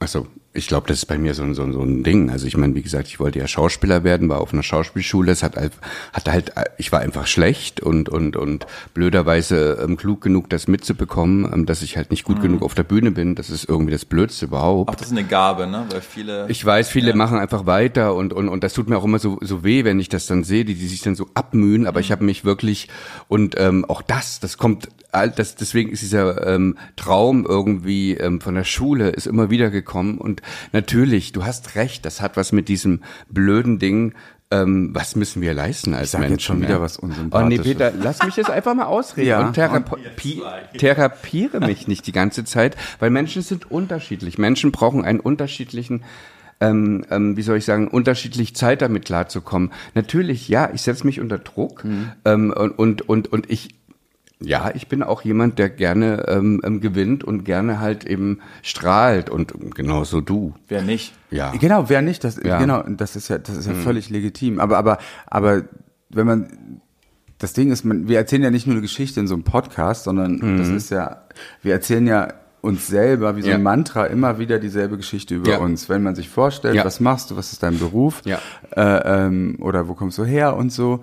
[0.00, 2.30] also ich glaube, das ist bei mir so, ein- so, ein- so ein Ding.
[2.30, 5.32] Also ich meine, wie gesagt, ich wollte ja Schauspieler werden, war auf einer Schauspielschule.
[5.32, 5.72] Es hat, halt-
[6.12, 11.50] hat halt, ich war einfach schlecht und und und blöderweise ähm, klug genug, das mitzubekommen,
[11.52, 13.34] ähm, dass ich halt nicht gut genug auf der Bühne bin.
[13.34, 14.90] Das ist irgendwie das Blödste überhaupt.
[14.90, 15.84] Auch das ist eine Gabe, ne?
[15.90, 16.46] Weil viele.
[16.48, 19.38] Ich weiß, viele machen einfach weiter und, und, und das tut mir auch immer so,
[19.42, 22.10] so weh, wenn ich das dann sehe, die, die sich dann so abmühen, aber ich
[22.12, 22.88] habe mich wirklich
[23.28, 28.40] und ähm, auch das, das kommt, all- das, deswegen ist dieser ähm, Traum irgendwie ähm,
[28.40, 30.40] von der Schule ist immer wieder gekommen und
[30.72, 34.14] natürlich, du hast recht, das hat was mit diesem blöden Ding
[34.50, 36.44] ähm, was müssen wir leisten als sag jetzt Menschen?
[36.46, 36.80] schon wieder ja?
[36.80, 37.64] was Oh nee, Unsympathisches.
[37.64, 39.46] Peter, lass mich jetzt einfach mal ausreden Ja.
[39.46, 40.42] und therapi
[40.76, 44.38] therapiere mich nicht die ganze Zeit, weil Menschen sind unterschiedlich.
[44.38, 46.04] Menschen brauchen einen unterschiedlichen
[46.60, 49.72] ähm, ähm, wie soll ich sagen, unterschiedlich Zeit damit klarzukommen.
[49.94, 51.84] Natürlich, ja, ich setze mich unter Druck
[52.24, 53.74] ähm, und, und, und, und ich
[54.46, 59.30] ja, ich bin auch jemand, der gerne ähm, ähm, gewinnt und gerne halt eben strahlt
[59.30, 60.54] und genauso du.
[60.68, 61.14] Wer nicht?
[61.30, 61.52] Ja.
[61.52, 62.58] Genau, wer nicht, das, Ja.
[62.58, 64.60] genau, das ist ja, das ist ja völlig legitim.
[64.60, 65.62] Aber, aber, aber,
[66.10, 66.80] wenn man,
[67.38, 70.04] das Ding ist, man, wir erzählen ja nicht nur eine Geschichte in so einem Podcast,
[70.04, 71.22] sondern das ist ja,
[71.62, 72.28] wir erzählen ja
[72.60, 73.58] uns selber wie so ein Ja.
[73.58, 75.58] Mantra immer wieder dieselbe Geschichte über Ja.
[75.58, 75.88] uns.
[75.90, 76.84] Wenn man sich vorstellt, Ja.
[76.86, 78.38] was machst du, was ist dein Beruf, Ja.
[78.74, 81.00] äh, ähm, oder wo kommst du her und so.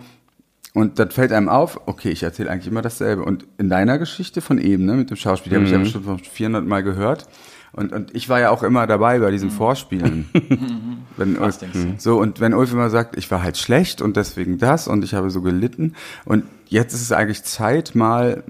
[0.74, 3.24] Und dann fällt einem auf, okay, ich erzähle eigentlich immer dasselbe.
[3.24, 6.06] Und in deiner Geschichte von eben, ne, mit dem Schauspiel, die habe ich ja bestimmt
[6.06, 7.28] schon 400 Mal gehört.
[7.74, 10.30] Und, und ich war ja auch immer dabei bei diesen Vorspielen.
[11.18, 11.96] wenn Ulf, denkst du?
[11.98, 15.14] so, und wenn Ulf immer sagt, ich war halt schlecht und deswegen das und ich
[15.14, 15.96] habe so gelitten.
[16.26, 18.44] Und jetzt ist es eigentlich Zeit, mal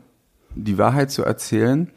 [0.56, 1.90] die Wahrheit zu erzählen.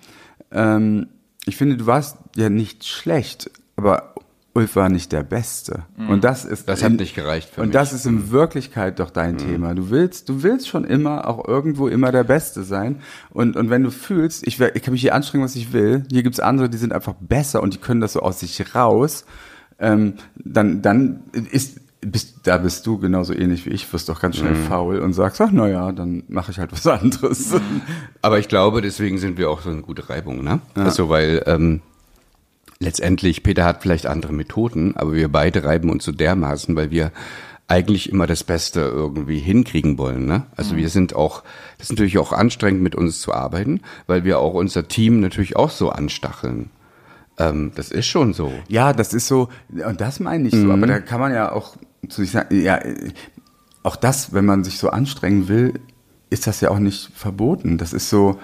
[0.52, 1.08] Ähm,
[1.46, 4.13] ich finde, du warst ja nicht schlecht, aber
[4.54, 5.82] Ulf war nicht der Beste.
[6.08, 7.72] Und das ist Das hat nicht gereicht für und mich.
[7.74, 9.74] das ist in Wirklichkeit doch dein Thema.
[9.74, 13.00] Du willst, du willst schon immer auch irgendwo immer der Beste sein.
[13.30, 16.22] Und, und wenn du fühlst, ich, ich kann mich hier anstrengen, was ich will, hier
[16.22, 19.24] gibt's andere, die sind einfach besser und die können das so aus sich raus,
[19.80, 24.36] ähm, dann, dann ist, bist, da bist du genauso ähnlich wie ich, wirst doch ganz
[24.36, 27.54] schnell faul und sagst, ach na ja, dann mache ich halt was anderes.
[28.22, 30.60] Aber ich glaube, deswegen sind wir auch so eine gute Reibung, ne?
[30.76, 31.80] Also, weil ähm,
[32.84, 37.10] letztendlich, Peter hat vielleicht andere Methoden, aber wir beide reiben uns so dermaßen, weil wir
[37.66, 40.26] eigentlich immer das Beste irgendwie hinkriegen wollen.
[40.26, 40.44] Ne?
[40.54, 41.42] Also wir sind auch,
[41.78, 45.56] das ist natürlich auch anstrengend, mit uns zu arbeiten, weil wir auch unser Team natürlich
[45.56, 46.70] auch so anstacheln.
[47.38, 48.52] Ähm, das ist schon so.
[48.68, 51.76] Ja, das ist so, und das meine ich so, aber da kann man ja auch
[52.08, 52.80] zu sich sagen, ja,
[53.82, 55.80] auch das, wenn man sich so anstrengen will,
[56.28, 57.78] ist das ja auch nicht verboten.
[57.78, 58.38] Das ist so,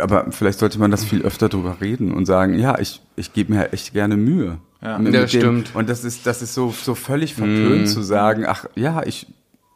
[0.00, 3.54] aber vielleicht sollte man das viel öfter drüber reden und sagen, ja, ich, ich gebe
[3.54, 4.58] mir echt gerne Mühe.
[4.82, 4.98] Ja.
[4.98, 5.74] Mit Ja, stimmt.
[5.74, 9.26] Und das ist, das ist so, so völlig verpönt zu sagen, ach ja, ich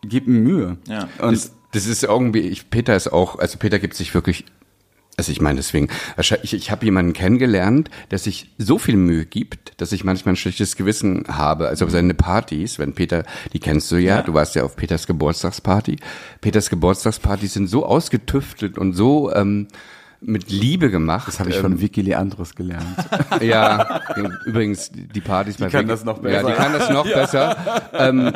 [0.03, 0.77] gebe mir Mühe.
[0.87, 1.09] Ja.
[1.19, 4.45] Und das, das ist irgendwie, ich, Peter ist auch, also Peter gibt sich wirklich,
[5.19, 9.27] also ich meine deswegen, wahrscheinlich, ich, ich habe jemanden kennengelernt, der sich so viel Mühe
[9.27, 11.69] gibt, dass ich manchmal ein schlechtes Gewissen habe.
[11.69, 14.23] Also seine Partys, wenn Peter, die kennst du ja, Ja.
[14.23, 15.97] du warst ja auf Peters Geburtstagsparty.
[16.41, 19.69] Peters Geburtstagspartys sind so ausgetüftelt und so ähm,
[20.21, 21.29] mit Liebe gemacht.
[21.29, 22.85] das habe ich von Vicky Leandros gelernt.
[23.41, 24.01] Ja,
[24.47, 26.47] übrigens, die Partys bei kann Vicky- das noch Ja, besser.
[26.49, 27.57] die kann das noch besser.
[27.93, 28.33] Ähm,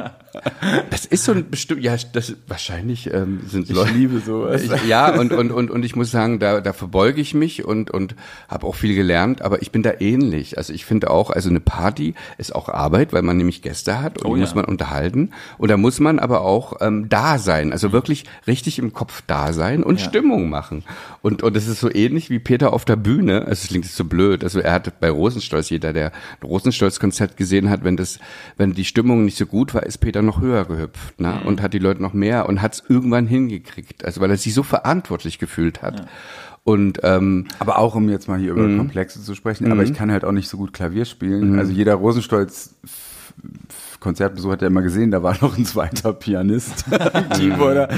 [0.90, 3.92] das ist so ein bestimmt, ja, das wahrscheinlich ähm, sind Ich Leute.
[3.92, 4.62] liebe sowas.
[4.62, 7.90] Ich, ja, und, und, und, und ich muss sagen, da, da verbeuge ich mich und,
[7.90, 8.14] und
[8.48, 10.56] habe auch viel gelernt, aber ich bin da ähnlich.
[10.58, 14.18] Also ich finde auch, also eine Party ist auch Arbeit, weil man nämlich Gäste hat
[14.18, 14.46] und Oh die ja.
[14.46, 15.30] muss man unterhalten.
[15.58, 19.52] Und da muss man aber auch ähm, da sein, also wirklich richtig im Kopf da
[19.52, 20.06] sein und Ja.
[20.06, 20.84] Stimmung machen.
[21.22, 23.42] Und, und das ist so ähnlich wie Peter auf der Bühne.
[23.42, 24.44] Also es klingt jetzt so blöd.
[24.44, 28.18] Also er hat bei Rosenstolz, jeder, der ein Rosenstolz-Konzert gesehen hat, wenn das,
[28.56, 31.40] wenn die Stimmung nicht so gut war, ist Peter noch höher gehüpft, ne?
[31.44, 34.04] Und hat die Leute noch mehr und hat es irgendwann hingekriegt.
[34.04, 36.06] Also weil er sich so verantwortlich gefühlt hat.
[36.64, 40.12] Und ähm, Aber auch, um jetzt mal hier über Komplexe zu sprechen, aber ich kann
[40.12, 41.58] halt auch nicht so gut Klavier spielen.
[41.58, 42.76] Also jeder Rosenstolz
[44.02, 46.84] Konzertbesuch hat ja immer gesehen, da war noch ein zweiter Pianist,
[47.36, 47.88] Keyboarder,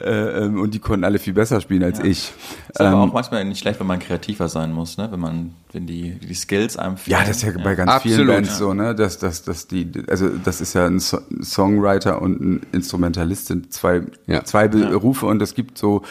[0.00, 2.32] äh, ähm, und die konnten alle viel besser spielen als ich.
[2.70, 5.08] Ist aber Ähm, auch manchmal nicht schlecht, wenn man kreativer sein muss, ne?
[5.10, 7.18] Wenn man, wenn die, die Skills einem fehlen.
[7.20, 8.54] Ja, das ist ja bei ganz Absolut, vielen Bands ja.
[8.56, 8.94] so, ne?
[8.94, 13.46] Dass, dass, dass die, also das ist ja ein so ein Songwriter und ein Instrumentalist
[13.46, 14.44] sind zwei, Ja.
[14.44, 16.02] zwei Berufe und es gibt so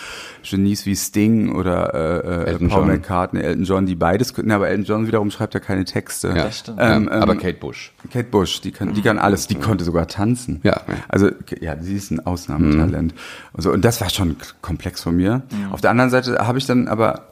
[0.43, 2.88] Genies wie Sting oder äh, äh, Elton Paul John.
[2.88, 6.29] McCartney, Elton John, die beides können, aber Elton John wiederum schreibt ja keine Texte.
[6.29, 6.77] ja, Das stimmt.
[6.81, 7.93] Ähm, ja, aber ähm, Kate Bush.
[8.12, 10.62] Kate Bush, die kann, die kann alles, die konnte sogar tanzen.
[10.63, 10.82] Ja.
[11.08, 11.30] Also,
[11.62, 13.13] ja, sie ist ein Ausnahmetalent.
[13.54, 15.43] Und, so, und das war schon komplex von mir.
[15.69, 17.28] Auf der anderen Seite habe ich dann aber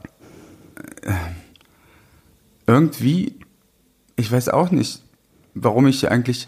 [1.02, 1.12] äh,
[2.68, 3.34] irgendwie,
[4.14, 5.02] ich weiß auch nicht,
[5.54, 6.46] warum ich eigentlich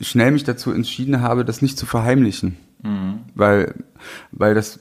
[0.00, 2.56] schnell mich dazu entschieden habe, das nicht zu verheimlichen.
[3.34, 3.74] Weil,
[4.30, 4.80] weil das,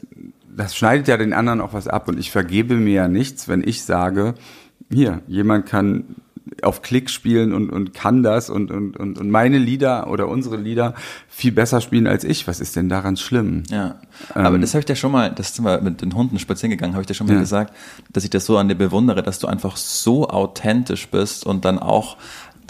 [0.56, 3.68] das schneidet ja den anderen auch was ab und ich vergebe mir ja nichts, wenn
[3.68, 4.36] ich sage,
[4.92, 6.16] hier, jemand kann
[6.62, 10.58] auf Klick spielen und, und kann das und, und, und, und meine Lieder oder unsere
[10.58, 10.94] Lieder
[11.28, 12.48] viel besser spielen als ich.
[12.48, 13.64] Was ist denn daran schlimm?
[13.70, 13.96] Ja,
[14.34, 16.94] aber das habe ich dir schon mal, das sind wir mit den Hunden spazieren gegangen,
[16.94, 17.40] habe ich dir schon mal Ja.
[17.40, 17.74] gesagt,
[18.14, 21.80] dass ich das so an dir bewundere, dass du einfach so authentisch bist und dann
[21.80, 22.18] auch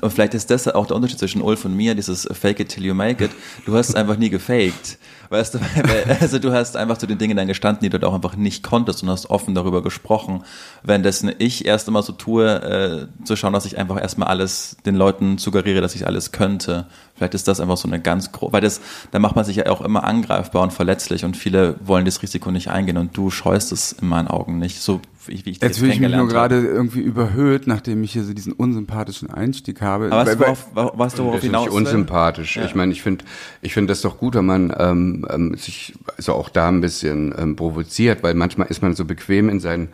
[0.02, 2.86] und vielleicht ist das auch der Unterschied zwischen Ulf und mir, dieses Fake it till
[2.86, 3.32] you make it.
[3.66, 4.98] Du hast es einfach nie gefaked.
[5.30, 5.60] Weißt du,
[6.20, 8.64] also du hast einfach zu den Dingen dann gestanden, die du da auch einfach nicht
[8.64, 10.44] konntest und hast offen darüber gesprochen.
[10.84, 14.96] Das ich erst immer so tue, äh, zu schauen, dass ich einfach erstmal alles den
[14.96, 16.88] Leuten suggeriere, dass ich alles könnte.
[17.16, 19.68] Vielleicht ist das einfach so eine ganz große, weil das, da macht man sich ja
[19.68, 23.72] auch immer angreifbar und verletzlich und viele wollen das Risiko nicht eingehen und du scheust
[23.72, 26.60] es in meinen Augen nicht, so wie, ich das Jetzt fühle ich mich nur gerade
[26.60, 30.08] irgendwie überhöht, nachdem ich hier so diesen unsympathischen Einstieg habe.
[30.12, 32.58] Aber weißt du, worauf, worauf du worauf hinaus nicht unsympathisch.
[32.58, 32.66] Ja.
[32.66, 33.24] Ich meine, ich finde
[33.62, 37.34] ich finde das doch gut, wenn man ähm, ähm, sich also auch da ein bisschen
[37.38, 39.88] ähm, provoziert, weil manchmal ist man so bequem in seinen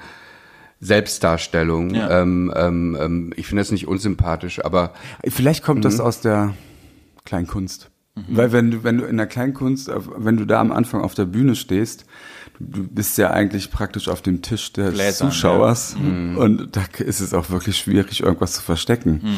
[0.79, 1.93] Selbstdarstellungen.
[1.93, 2.21] Ja.
[2.21, 4.91] Ähm, ähm, ähm ich finde das nicht unsympathisch, aber
[5.27, 6.01] vielleicht kommt das mhm.
[6.01, 6.53] aus der
[7.25, 7.91] Kleinkunst.
[8.15, 8.23] Mhm.
[8.29, 11.25] Weil wenn du, wenn du in der Kleinkunst, wenn du da am Anfang auf der
[11.25, 12.05] Bühne stehst,
[12.59, 16.03] du bist ja eigentlich praktisch auf dem Tisch des Gläsern, Zuschauers ja.
[16.03, 16.37] mhm.
[16.37, 19.21] und da ist es auch wirklich schwierig, irgendwas zu verstecken.
[19.23, 19.35] Mhm.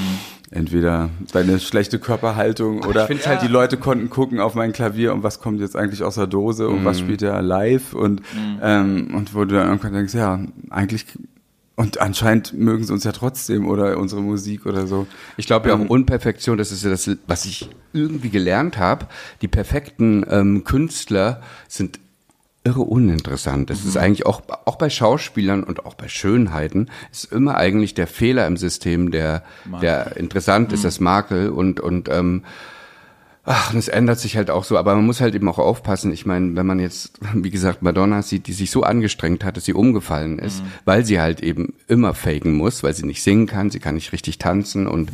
[0.51, 3.35] Entweder deine schlechte Körperhaltung oder halt, ja.
[3.37, 6.67] die Leute konnten gucken auf mein Klavier und was kommt jetzt eigentlich aus der Dose
[6.67, 7.05] und was mhm.
[7.05, 8.59] spielt er live und, mhm.
[8.61, 11.07] ähm, und wo du dann irgendwann denkst, ja, eigentlich
[11.75, 15.07] und anscheinend mögen sie uns ja trotzdem oder unsere Musik oder so.
[15.37, 19.07] Ich glaube ja auch ähm, Unperfektion, das ist ja das, was ich irgendwie gelernt habe.
[19.41, 21.99] Die perfekten ähm, Künstler sind
[22.63, 23.71] irre uninteressant.
[23.71, 23.89] Es mhm.
[23.89, 28.47] ist eigentlich auch, auch bei Schauspielern und auch bei Schönheiten, ist immer eigentlich der Fehler
[28.47, 29.43] im System, der,
[29.81, 30.75] der interessant mhm.
[30.75, 32.43] ist, das Makel und, und, ähm,
[33.45, 36.13] Ach, und es ändert sich halt auch so, aber man muss halt eben auch aufpassen.
[36.13, 39.65] Ich meine, wenn man jetzt, wie gesagt, Madonna sieht, die sich so angestrengt hat, dass
[39.65, 40.67] sie umgefallen ist, mhm.
[40.85, 44.13] weil sie halt eben immer faken muss, weil sie nicht singen kann, sie kann nicht
[44.13, 45.11] richtig tanzen und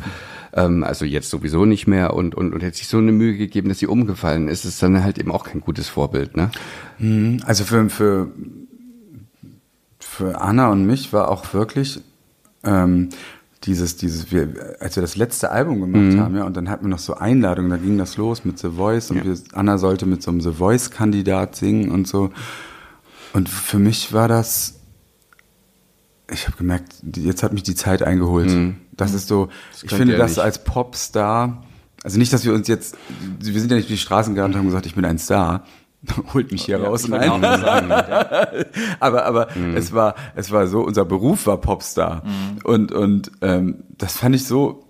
[0.52, 3.68] ähm, also jetzt sowieso nicht mehr und, und, und hat sich so eine Mühe gegeben,
[3.68, 6.50] dass sie umgefallen ist, ist dann halt eben auch kein gutes Vorbild, ne?
[6.98, 7.42] Mhm.
[7.44, 8.30] Also für, für,
[9.98, 12.00] für Anna und mich war auch wirklich
[12.62, 13.08] ähm,
[13.64, 16.20] dieses, dieses, wir, als wir das letzte Album gemacht mhm.
[16.20, 18.70] haben, ja, und dann hatten wir noch so Einladungen, da ging das los mit The
[18.70, 19.24] Voice und ja.
[19.24, 22.30] wir, Anna sollte mit so einem The Voice-Kandidat singen und so.
[23.32, 24.80] Und für mich war das,
[26.32, 28.48] ich habe gemerkt, jetzt hat mich die Zeit eingeholt.
[28.48, 28.76] Mhm.
[28.92, 30.40] Das ist so, das ich finde das nicht.
[30.40, 31.62] als Popstar,
[32.02, 32.96] also nicht, dass wir uns jetzt,
[33.38, 35.64] wir sind ja nicht durch die Straßen gegangen und haben gesagt, ich bin ein Star,
[36.34, 37.08] holt mich hier ja, raus.
[37.08, 37.40] Nein.
[37.42, 37.90] Sagen,
[39.00, 39.76] aber aber mhm.
[39.76, 42.58] es war es war so, unser Beruf war Popstar mhm.
[42.64, 44.84] und und ähm, das fand ich so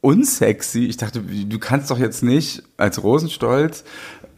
[0.00, 0.84] unsexy.
[0.86, 3.84] Ich dachte, du kannst doch jetzt nicht als Rosenstolz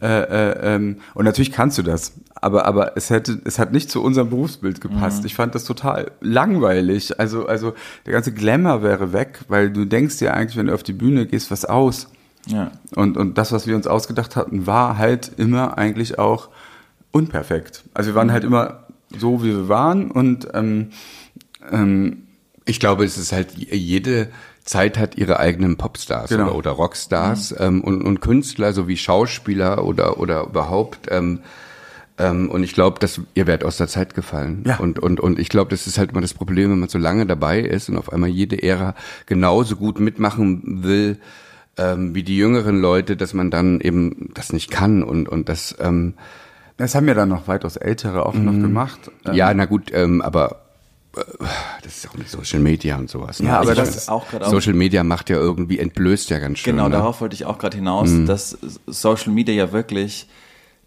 [0.01, 3.91] äh, äh, ähm, und natürlich kannst du das, aber aber es hätte es hat nicht
[3.91, 5.19] zu unserem Berufsbild gepasst.
[5.19, 5.25] Mhm.
[5.27, 7.19] Ich fand das total langweilig.
[7.19, 7.73] Also also
[8.05, 11.27] der ganze Glamour wäre weg, weil du denkst dir eigentlich, wenn du auf die Bühne
[11.27, 12.07] gehst, was aus.
[12.47, 12.71] Ja.
[12.95, 16.49] Und, und das, was wir uns ausgedacht hatten, war halt immer eigentlich auch
[17.11, 17.83] unperfekt.
[17.93, 20.91] Also wir waren halt immer so, wie wir waren und ähm,
[21.71, 22.23] ähm,
[22.65, 24.29] ich glaube, es ist halt jede
[24.63, 26.45] Zeit hat ihre eigenen Popstars genau.
[26.45, 27.57] oder, oder Rockstars mhm.
[27.59, 31.41] ähm, und, und Künstler sowie Schauspieler oder oder überhaupt ähm,
[32.17, 34.63] ähm, und ich glaube, dass ihr werdet aus der Zeit gefallen.
[34.65, 34.77] Ja.
[34.77, 37.25] Und, und, und ich glaube, das ist halt immer das Problem, wenn man so lange
[37.25, 41.17] dabei ist und auf einmal jede Ära genauso gut mitmachen will,
[41.77, 45.75] ähm, wie die jüngeren Leute, dass man dann eben das nicht kann und, und das.
[45.79, 46.15] Ähm,
[46.77, 48.63] das haben ja dann noch weitaus Ältere auch noch mhm.
[48.63, 49.11] gemacht.
[49.25, 50.61] Ähm, ja, na gut, ähm, aber
[51.15, 51.21] äh,
[51.83, 53.39] das ist auch mit Social Media und sowas.
[53.39, 53.49] Ne?
[53.49, 56.75] Ja, aber das ist auch gerade Social Media macht ja irgendwie entblößt ja ganz schön.
[56.75, 56.95] Genau, ne?
[56.95, 58.25] darauf wollte ich auch gerade hinaus, mhm.
[58.25, 58.57] dass
[58.87, 60.27] Social Media ja wirklich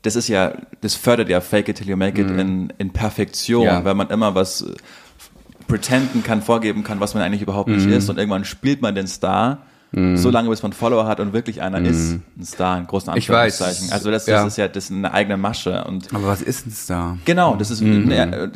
[0.04, 2.38] das ist ja, das fördert ja Fake it till you make it mhm.
[2.38, 3.84] in, in Perfektion, ja.
[3.84, 4.66] weil man immer was
[5.66, 7.94] pretenden kann, vorgeben kann, was man eigentlich überhaupt nicht mhm.
[7.94, 9.62] ist und irgendwann spielt man den Star
[9.94, 10.16] Mm.
[10.16, 11.86] So lange, bis man Follower hat und wirklich einer mm.
[11.86, 13.92] ist ein Star, ein großen Anführungszeichen.
[13.92, 14.46] Also das, das ja.
[14.46, 15.84] ist ja das ist eine eigene Masche.
[15.84, 17.18] Und Aber was ist ein Star?
[17.24, 18.04] Genau, das ist mm.
[18.04, 18.52] ne,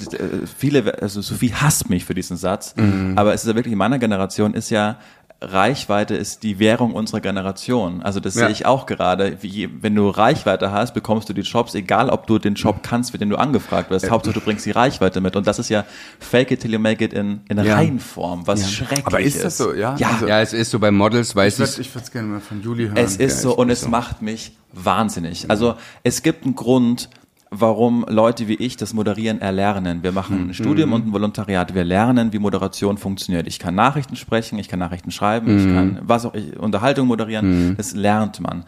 [0.57, 3.13] viele, also Sophie hasst mich für diesen Satz, mhm.
[3.17, 4.99] aber es ist ja wirklich in meiner Generation ist ja
[5.41, 8.03] Reichweite ist die Währung unserer Generation.
[8.03, 8.47] Also das ja.
[8.47, 9.39] sehe ich auch gerade.
[9.41, 13.13] Wie, wenn du Reichweite hast, bekommst du die Jobs, egal ob du den Job kannst,
[13.13, 14.07] für den du angefragt wirst.
[14.07, 14.11] Ja.
[14.11, 15.37] Hauptsache du bringst die Reichweite mit.
[15.37, 15.85] Und das ist ja
[16.19, 17.77] Fake it till you make it in, in ja.
[17.77, 18.69] Reihenform, was ja.
[18.69, 19.07] schrecklich ist.
[19.07, 19.73] Aber ist das so?
[19.75, 20.11] Ja, ja.
[20.11, 21.79] Also, ja es ist so bei Models, weiß ich.
[21.79, 22.97] ich würde es gerne mal von Juli hören.
[22.97, 23.89] Es ist so und es so.
[23.89, 25.49] macht mich wahnsinnig.
[25.49, 27.11] Also es gibt einen Grund,
[27.51, 30.03] warum Leute wie ich das Moderieren erlernen.
[30.03, 30.55] Wir machen ein mhm.
[30.55, 31.75] Studium und ein Volontariat.
[31.75, 33.47] Wir lernen, wie Moderation funktioniert.
[33.47, 35.59] Ich kann Nachrichten sprechen, ich kann Nachrichten schreiben, mhm.
[35.59, 37.71] ich kann was auch ich, Unterhaltung moderieren.
[37.71, 37.77] Mhm.
[37.77, 38.65] Das lernt man.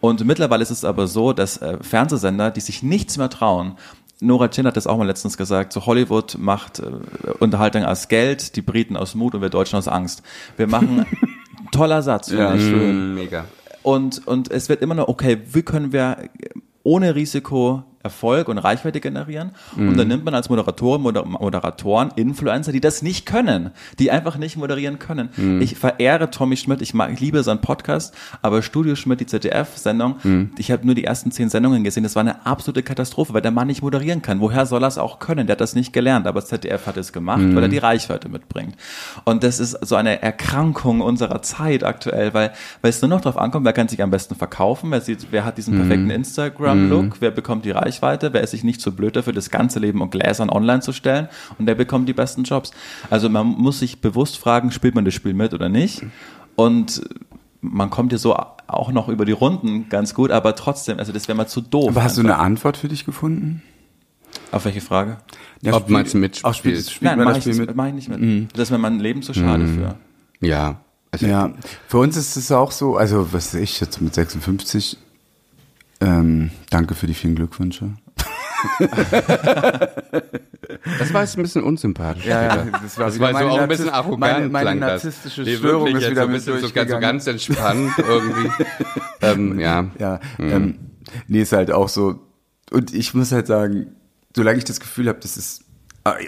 [0.00, 3.76] Und mittlerweile ist es aber so, dass äh, Fernsehsender, die sich nichts mehr trauen,
[4.20, 6.84] Nora Chin hat das auch mal letztens gesagt, so Hollywood macht äh,
[7.40, 10.22] Unterhaltung aus Geld, die Briten aus Mut und wir Deutschen aus Angst.
[10.56, 11.06] Wir machen
[11.72, 12.62] toller Satz, ja, ich.
[12.62, 13.14] Schön.
[13.14, 13.46] Mega.
[13.82, 16.28] Und, und es wird immer noch, okay, wie können wir
[16.84, 19.52] ohne Risiko Erfolg und Reichweite generieren.
[19.76, 24.36] Und dann nimmt man als Moderatoren, Moder Moderatoren Influencer, die das nicht können, die einfach
[24.38, 25.28] nicht moderieren können.
[25.60, 30.16] Ich verehre Tommy Schmidt, ich, mag, ich liebe seinen Podcast, aber Studio Schmidt, die ZDF-Sendung,
[30.58, 33.50] ich habe nur die ersten zehn Sendungen gesehen, das war eine absolute Katastrophe, weil der
[33.50, 34.40] Mann nicht moderieren kann.
[34.40, 35.46] Woher soll er es auch können?
[35.46, 38.28] Der hat das nicht gelernt, aber das ZDF hat es gemacht, weil er die Reichweite
[38.28, 38.74] mitbringt.
[39.24, 43.36] Und das ist so eine Erkrankung unserer Zeit aktuell, weil, weil es nur noch darauf
[43.40, 47.30] ankommt, wer kann sich am besten verkaufen, wer, sieht, wer hat diesen perfekten Instagram-Look, wer
[47.30, 50.48] bekommt die Reichweite, wer ist sich nicht so blöd dafür, das ganze Leben und Gläsern
[50.48, 51.28] online zu stellen
[51.58, 52.70] und der bekommt die besten Jobs.
[53.10, 56.02] Also man muss sich bewusst fragen, spielt man das Spiel mit oder nicht?
[56.56, 57.02] Und
[57.60, 58.34] man kommt ja so
[58.66, 61.90] auch noch über die Runden ganz gut, aber trotzdem, also das wäre mal zu doof.
[61.90, 62.34] Aber hast du einfach.
[62.34, 63.62] eine Antwort für dich gefunden?
[64.50, 65.18] Auf welche Frage?
[65.60, 66.44] Ja, Ob man mitspielt.
[66.44, 67.76] Auch spielt, spielt Nein, man mach das ich, Spiel mit?
[67.76, 68.56] mach ich nicht mit.
[68.58, 69.96] Das wäre mein Leben zu schade für.
[70.40, 70.80] Ja.
[71.10, 71.52] Also Ja,
[71.88, 74.96] für uns ist es auch so, also was weiß ich jetzt mit 56,
[76.02, 77.90] ähm, danke für die vielen Glückwünsche.
[80.98, 82.26] Das war jetzt ein bisschen unsympathisch.
[82.26, 84.20] Ja, ja, das war das war so auch ein bisschen arrogant.
[84.20, 85.04] meine- meine das.
[85.04, 88.50] narzisstische Nee, Störung ist wieder so ein bisschen so, ganz- so ganz entspannt irgendwie.
[89.22, 89.86] ähm, ja.
[89.98, 90.78] Ja, ähm,
[91.28, 92.20] nee, ist halt auch so.
[92.70, 93.88] Und ich muss halt sagen,
[94.34, 95.64] solange ich das Gefühl habe, das ist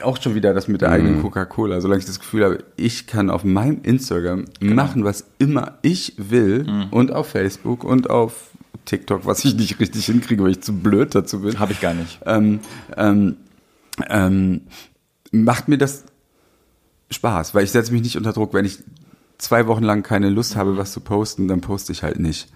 [0.03, 3.29] auch schon wieder das mit der eigenen Coca-Cola, solange ich das Gefühl habe, ich kann
[3.29, 8.51] auf meinem Instagram machen, was immer ich will und auf Facebook und auf
[8.85, 11.59] TikTok, was ich nicht richtig hinkriege, weil ich zu blöd dazu bin.
[11.59, 12.21] Habe ich gar nicht.
[12.27, 12.61] ähm,
[12.97, 13.37] ähm,
[14.09, 14.63] ähm,
[15.33, 16.05] macht mir das
[17.11, 18.55] Spaß, weil ich setze mich nicht unter Druck.
[18.55, 18.79] Wenn ich
[19.39, 22.49] zwei Wochen lang keine Lust habe, was zu posten, dann poste ich halt nicht.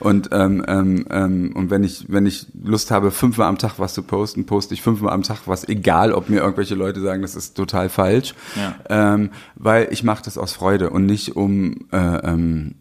[0.00, 3.94] Und ähm, ähm, ähm, und wenn ich wenn ich Lust habe, fünfmal am Tag was
[3.94, 7.36] zu posten, poste ich fünfmal am Tag was, egal ob mir irgendwelche Leute sagen, das
[7.36, 9.14] ist total falsch, Ja.
[9.14, 12.74] ähm, weil ich mache das aus Freude und nicht um, äh, ähm,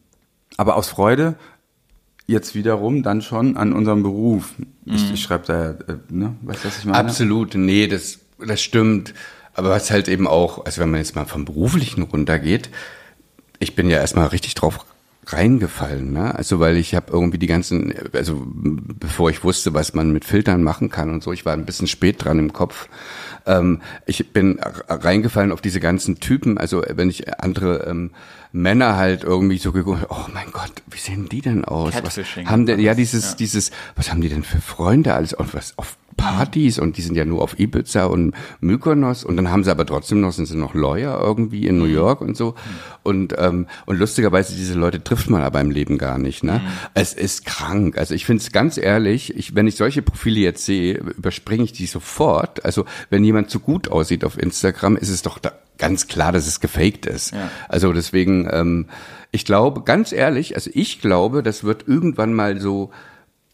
[0.58, 1.36] aber aus Freude
[2.28, 4.54] jetzt wiederum dann schon an unserem Beruf.
[4.86, 6.98] Ich, ich schreibe da, äh, ne, weißt du, was ich meine?
[6.98, 9.14] Absolut, nee, das, das stimmt.
[9.54, 12.70] Aber was halt eben auch, also wenn man jetzt mal vom Beruflichen runtergeht,
[13.60, 14.86] ich bin ja erstmal richtig drauf
[15.28, 16.36] reingefallen, ne?
[16.36, 20.64] Also weil ich habe irgendwie die ganzen, also bevor ich wusste, was man mit Filtern
[20.64, 22.90] machen kann und so, ich war ein bisschen spät dran im Kopf.
[23.46, 28.12] Ähm, ich bin reingefallen auf diese ganzen Typen, also wenn ich andere ähm,
[28.52, 31.94] Männer halt irgendwie so geguckt, oh mein Gott, wie sehen die denn aus?
[32.04, 33.36] Was haben denn, ja dieses, ja.
[33.38, 37.15] dieses, was haben die denn für Freunde alles und was auf Partys und die sind
[37.15, 40.58] ja nur auf Ibiza und Mykonos und dann haben sie aber trotzdem noch, sind sie
[40.58, 42.56] noch Lawyer irgendwie in New York und so
[43.04, 46.62] und ähm, und lustigerweise diese Leute trifft man aber im Leben gar nicht, ne?
[46.93, 47.97] Es ist krank.
[47.97, 51.73] Also ich finde es ganz ehrlich, ich, wenn ich solche Profile jetzt sehe, überspringe ich
[51.73, 52.63] die sofort.
[52.65, 56.47] Also wenn jemand zu gut aussieht auf Instagram, ist es doch da ganz klar, dass
[56.47, 57.34] es gefaked ist.
[57.34, 57.49] Ja.
[57.67, 58.86] Also deswegen, ähm,
[59.32, 62.91] ich glaube, ganz ehrlich, also ich glaube, das wird irgendwann mal so,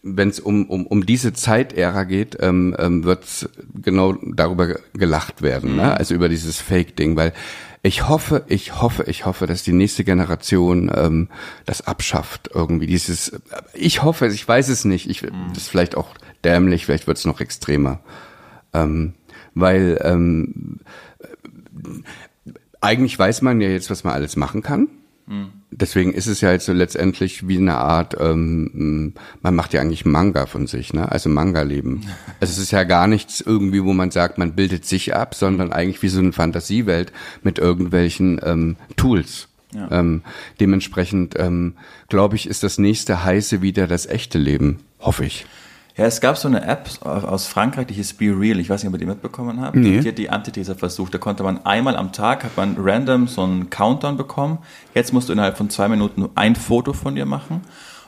[0.01, 3.49] wenn es um, um, um diese Zeitära geht, ähm, ähm, wird
[3.81, 5.97] genau darüber ge- gelacht werden, ne?
[5.97, 7.33] also über dieses Fake-Ding, weil
[7.81, 11.27] ich hoffe, ich hoffe, ich hoffe, dass die nächste Generation ähm,
[11.65, 12.88] das abschafft irgendwie.
[12.88, 13.39] Dieses,
[13.73, 15.09] ich hoffe, ich weiß es nicht.
[15.09, 16.09] Ich, Das ist vielleicht auch
[16.43, 17.99] dämlich, vielleicht wird es noch extremer,
[18.73, 19.13] ähm,
[19.53, 20.79] weil ähm,
[22.81, 24.88] eigentlich weiß man ja jetzt, was man alles machen kann.
[25.71, 30.03] Deswegen ist es ja jetzt so letztendlich wie eine Art, ähm, man macht ja eigentlich
[30.03, 31.12] Manga von sich, ne?
[31.12, 32.05] Also Manga-Leben.
[32.41, 35.73] Also es ist ja gar nichts irgendwie, wo man sagt, man bildet sich ab, sondern
[35.73, 37.12] eigentlich wie so eine Fantasiewelt
[37.43, 39.49] mit irgendwelchen ähm, Tools.
[39.73, 39.91] Ja.
[39.91, 40.23] Ähm,
[40.60, 41.75] dementsprechend ähm,
[42.08, 44.79] glaube ich, ist das nächste heiße wieder das echte Leben.
[44.99, 45.45] Hoffe ich.
[45.99, 48.57] Ja, es gab so eine App aus Frankreich, die hieß Be Real.
[48.57, 49.75] Ich weiß nicht, ob ihr die mitbekommen habt.
[49.75, 49.99] Nee.
[49.99, 51.13] Die hat die Antithese versucht.
[51.13, 54.59] Da konnte man einmal am Tag, hat man random so einen Countdown bekommen.
[54.95, 57.63] Jetzt musst du innerhalb von zwei Minuten nur ein Foto von dir machen.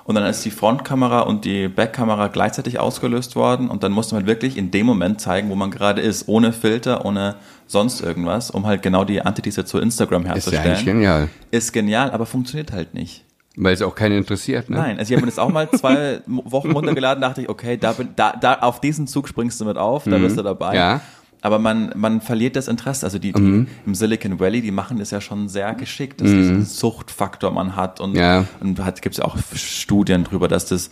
[0.06, 3.70] Und dann ist die Frontkamera und die Backkamera gleichzeitig ausgelöst worden.
[3.70, 6.30] Und dann musste man wirklich in dem Moment zeigen, wo man gerade ist.
[6.30, 7.36] Ohne Filter, ohne
[7.68, 10.66] sonst irgendwas, um halt genau die Antithese zu Instagram Ist ja herzustellen.
[10.66, 11.30] eigentlich genial.
[11.52, 13.26] Ist genial, aber funktioniert halt nicht.
[13.58, 14.78] Weil es auch keinen interessiert, ne?
[14.78, 17.92] Nein, also ich habe mir das auch mal zwei Wochen runtergeladen, dachte ich, okay, da,
[17.92, 20.76] bin, da, da auf diesen Zug springst du mit auf, da bist du dabei.
[20.76, 21.02] Ja.
[21.44, 23.04] Aber man, man verliert das Interesse.
[23.06, 26.66] Also die, die im Silicon Valley, die machen das ja schon sehr geschickt, dass diesen
[26.66, 28.46] Suchtfaktor man hat und, Ja.
[28.60, 30.92] und hat, gibt es auch Studien drüber, dass das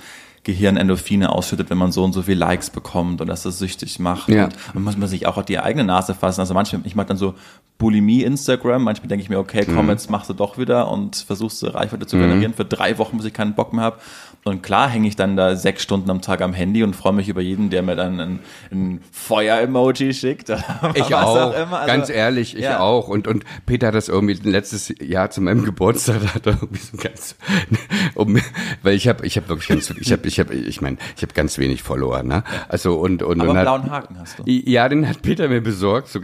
[0.49, 3.99] Gehirn Endorphine ausschüttet, wenn man so und so viel Likes bekommt und dass das süchtig
[3.99, 4.29] macht.
[4.29, 4.45] Ja.
[4.45, 6.41] Und, und muss man sich auch auf die eigene Nase fassen.
[6.41, 7.35] Also manchmal, ich mache dann so
[7.77, 9.91] Bulimie Instagram, manchmal denke ich mir, okay, komm, Mhm.
[9.91, 13.33] jetzt machst du doch wieder und versuchst Reichweite zu generieren für drei Wochen, bis ich
[13.33, 13.99] keinen Bock mehr habe.
[14.45, 17.27] Und klar hänge ich dann da sechs Stunden am Tag am Handy und freue mich
[17.27, 18.39] über jeden, der mir dann ein,
[18.71, 20.49] ein Feuer-Emoji schickt.
[20.95, 21.79] Ich was auch, immer.
[21.79, 22.79] Also, ganz ehrlich, ich ja.
[22.79, 23.09] auch.
[23.09, 26.97] Und, und Peter hat das irgendwie letztes Jahr zu meinem Geburtstag, hat er irgendwie so
[26.97, 27.35] ganz,
[28.15, 28.39] um,
[28.81, 31.33] weil ich habe ich hab wirklich ganz, ich habe ich habe, ich meine, ich habe
[31.33, 32.43] ganz wenig Follower, ne?
[32.69, 34.43] Also und und, Aber und einen hat, blauen Haken hast du.
[34.45, 36.19] ja, den hat Peter mir besorgt, so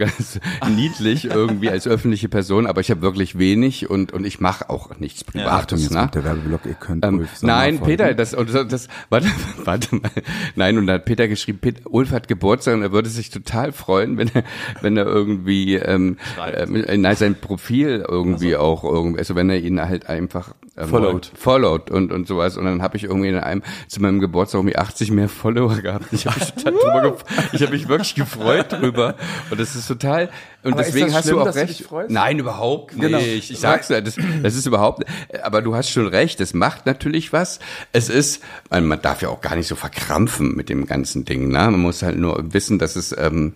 [0.68, 4.98] niedlich irgendwie als öffentliche Person, aber ich habe wirklich wenig und und ich mache auch
[4.98, 6.00] nichts Achtung, Privates, jetzt ne?
[6.00, 7.92] kommt der Werbeblock, ihr könnt Ähm, nein, folgen.
[8.08, 9.28] Peter, das, das, das warte,
[9.64, 10.10] warte mal.
[10.54, 13.72] Nein, und da hat Peter geschrieben, Peter, Ulf hat Geburtstag und er würde sich total
[13.72, 14.44] freuen, wenn er,
[14.80, 19.80] wenn er irgendwie, ähm, äh, nein, sein Profil irgendwie auch irgendwie, also wenn er ihn
[19.80, 21.30] halt einfach ähm, Followed.
[21.34, 22.56] followed und, und sowas.
[22.56, 26.06] Und dann habe ich irgendwie in einem, zu meinem Geburtstag irgendwie 80 mehr Follower gehabt.
[26.12, 27.14] Ich habe mich total
[27.52, 29.16] ich habe mich wirklich gefreut drüber.
[29.50, 30.28] Und das ist total,
[30.66, 31.82] und Aber deswegen das hast schlimm, du auch du recht.
[31.84, 32.10] freust?
[32.10, 33.02] Nein, überhaupt nicht.
[33.02, 33.18] Genau.
[33.18, 35.04] Ich sag's ja, das, das ist überhaupt,
[35.42, 37.60] aber du hast schon recht, es macht natürlich was.
[37.92, 41.48] Es ist, man, man darf ja auch gar nicht so verkrampfen mit dem ganzen Ding,
[41.48, 41.70] ne?
[41.70, 43.54] Man muss halt nur wissen, dass es, ähm,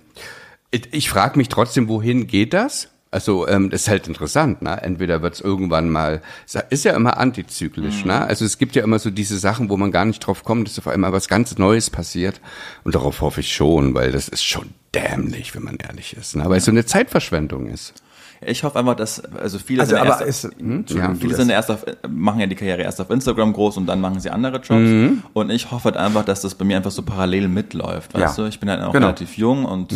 [0.71, 2.89] ich, ich frage mich trotzdem, wohin geht das?
[3.13, 4.81] Also ähm, das ist halt interessant, ne?
[4.83, 6.23] Entweder wird's irgendwann mal,
[6.71, 8.25] ist ja immer antizyklisch, ne?
[8.25, 10.79] Also es gibt ja immer so diese Sachen, wo man gar nicht drauf kommt, dass
[10.79, 12.41] auf einmal was ganz Neues passiert.
[12.85, 16.45] Und darauf hoffe ich schon, weil das ist schon dämlich, wenn man ehrlich ist, ne?
[16.49, 17.95] Weil es so eine Zeitverschwendung ist.
[18.47, 21.51] Ich hoffe einfach, dass, also viele Also, sind aber erst, ist, hm, Entschuldigung, viele sind
[21.51, 21.71] erst.
[21.71, 24.71] auf, machen ja die Karriere erst auf Instagram groß und dann machen sie andere Jobs.
[24.71, 25.23] Mhm.
[25.35, 28.15] Und ich hoffe halt einfach, dass das bei mir einfach so parallel mitläuft.
[28.15, 28.45] Weißt Ja.
[28.45, 29.07] du, ich bin halt auch Genau.
[29.09, 29.93] relativ jung und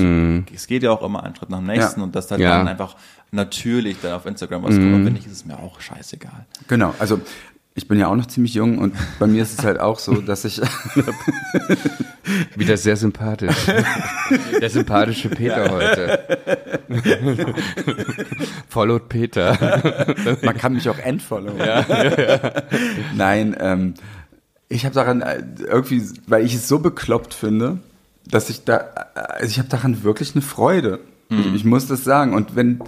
[0.55, 2.05] es geht ja auch immer einen Schritt nach dem nächsten Ja.
[2.05, 2.45] und das halt Mhm.
[2.47, 2.59] Ja.
[2.59, 2.97] dann einfach
[3.32, 4.95] natürlich dann auf Instagram was kommt.
[4.95, 6.45] Und wenn nicht, ist es mir auch scheißegal.
[6.68, 7.20] Genau, also
[7.77, 10.14] ich bin ja auch noch ziemlich jung und bei mir ist es halt auch so,
[10.20, 10.61] dass ich
[12.57, 13.66] Wieder sehr sympathisch.
[14.61, 16.20] Der sympathische Peter heute.
[18.68, 20.14] Followed Peter.
[20.43, 21.59] Man kann mich auch entfollowen.
[23.14, 23.95] Nein, ähm,
[24.68, 27.79] ich habe daran äh, irgendwie, weil ich es so bekloppt finde,
[28.27, 31.01] dass ich da, äh, also ich habe daran wirklich eine Freude.
[31.31, 32.35] Ich, ich muss das sagen.
[32.35, 32.81] Und wenn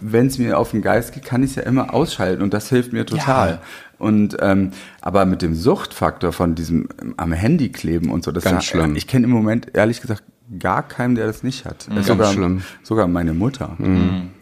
[0.00, 2.68] wenn es mir auf den Geist geht, kann ich es ja immer ausschalten und das
[2.68, 3.50] hilft mir total.
[3.50, 3.60] Ja.
[3.98, 4.70] Und ähm,
[5.00, 8.70] aber mit dem Suchtfaktor von diesem ähm, am Handy kleben und so, das Ganz ist,
[8.70, 8.94] schlimm.
[8.96, 10.22] Ich kenne im Moment ehrlich gesagt
[10.58, 11.88] gar keinen, der das nicht hat.
[11.92, 12.62] Ganz sogar, schlimm.
[12.82, 13.76] sogar meine Mutter.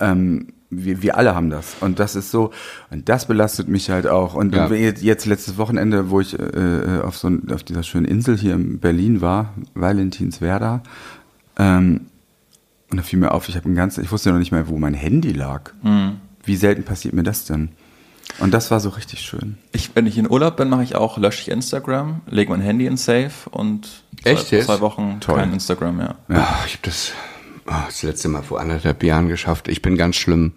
[0.00, 1.76] Ähm, wir, wir alle haben das.
[1.80, 2.52] Und das ist so,
[2.90, 4.34] und das belastet mich halt auch.
[4.34, 4.68] Und Ja.
[4.72, 9.20] jetzt, letztes Wochenende, wo ich äh, auf so auf dieser schönen Insel hier in Berlin
[9.20, 10.82] war, Valentinswerda,
[11.58, 12.02] ähm,
[12.90, 14.78] und da fiel mir auf, ich habe ein ganzes, ich wusste noch nicht mehr, wo
[14.78, 15.72] mein Handy lag.
[16.44, 17.70] Wie selten passiert mir das denn?
[18.38, 19.56] Und das war so richtig schön.
[19.72, 22.86] Ich, wenn ich in Urlaub bin, mache ich auch, lösche ich Instagram, lege mein Handy
[22.86, 23.88] in Safe und
[24.24, 24.66] Echt zwei, jetzt?
[24.66, 25.36] zwei Wochen Toll.
[25.36, 26.16] kein Instagram mehr.
[26.28, 26.58] Ja.
[26.66, 27.12] ich habe das
[27.66, 29.68] oh, das letzte Mal vor anderthalb Jahren geschafft.
[29.68, 30.52] Ich bin ganz schlimm.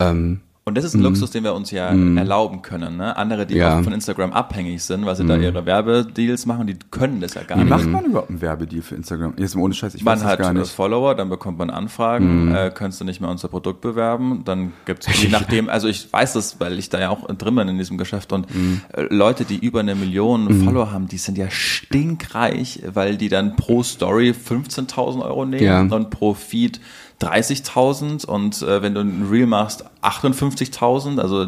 [0.00, 2.96] Ähm, Und das ist ein Luxus, den wir uns ja erlauben können.
[2.96, 3.14] Ne?
[3.18, 3.60] Andere, die Mhm.
[3.60, 3.74] Ja.
[3.74, 3.80] Mhm.
[3.80, 7.42] auch von Instagram abhängig sind, weil sie da ihre Werbedeals machen, die können das ja
[7.42, 7.70] gar Wie nicht.
[7.70, 9.34] macht man überhaupt einen Werbedeal für Instagram?
[9.36, 10.70] Jetzt mal ohne Scheiß, ich weiß Man das hat gar äh, nicht.
[10.70, 12.54] Follower, dann bekommt man Anfragen, Mhm.
[12.54, 16.32] äh, kannst du nicht mehr unser Produkt bewerben, dann gibt's je nachdem, also ich weiß
[16.32, 18.80] das, weil ich da ja auch drin bin in diesem Geschäft und Mhm.
[18.94, 23.56] äh, Leute, die über eine Million Follower haben, die sind ja stinkreich, weil die dann
[23.56, 25.80] pro Story 15.000 Euro nehmen Ja.
[25.82, 26.80] und pro Feed
[27.20, 31.46] 30.000 und äh, wenn du ein Reel machst 58.000, also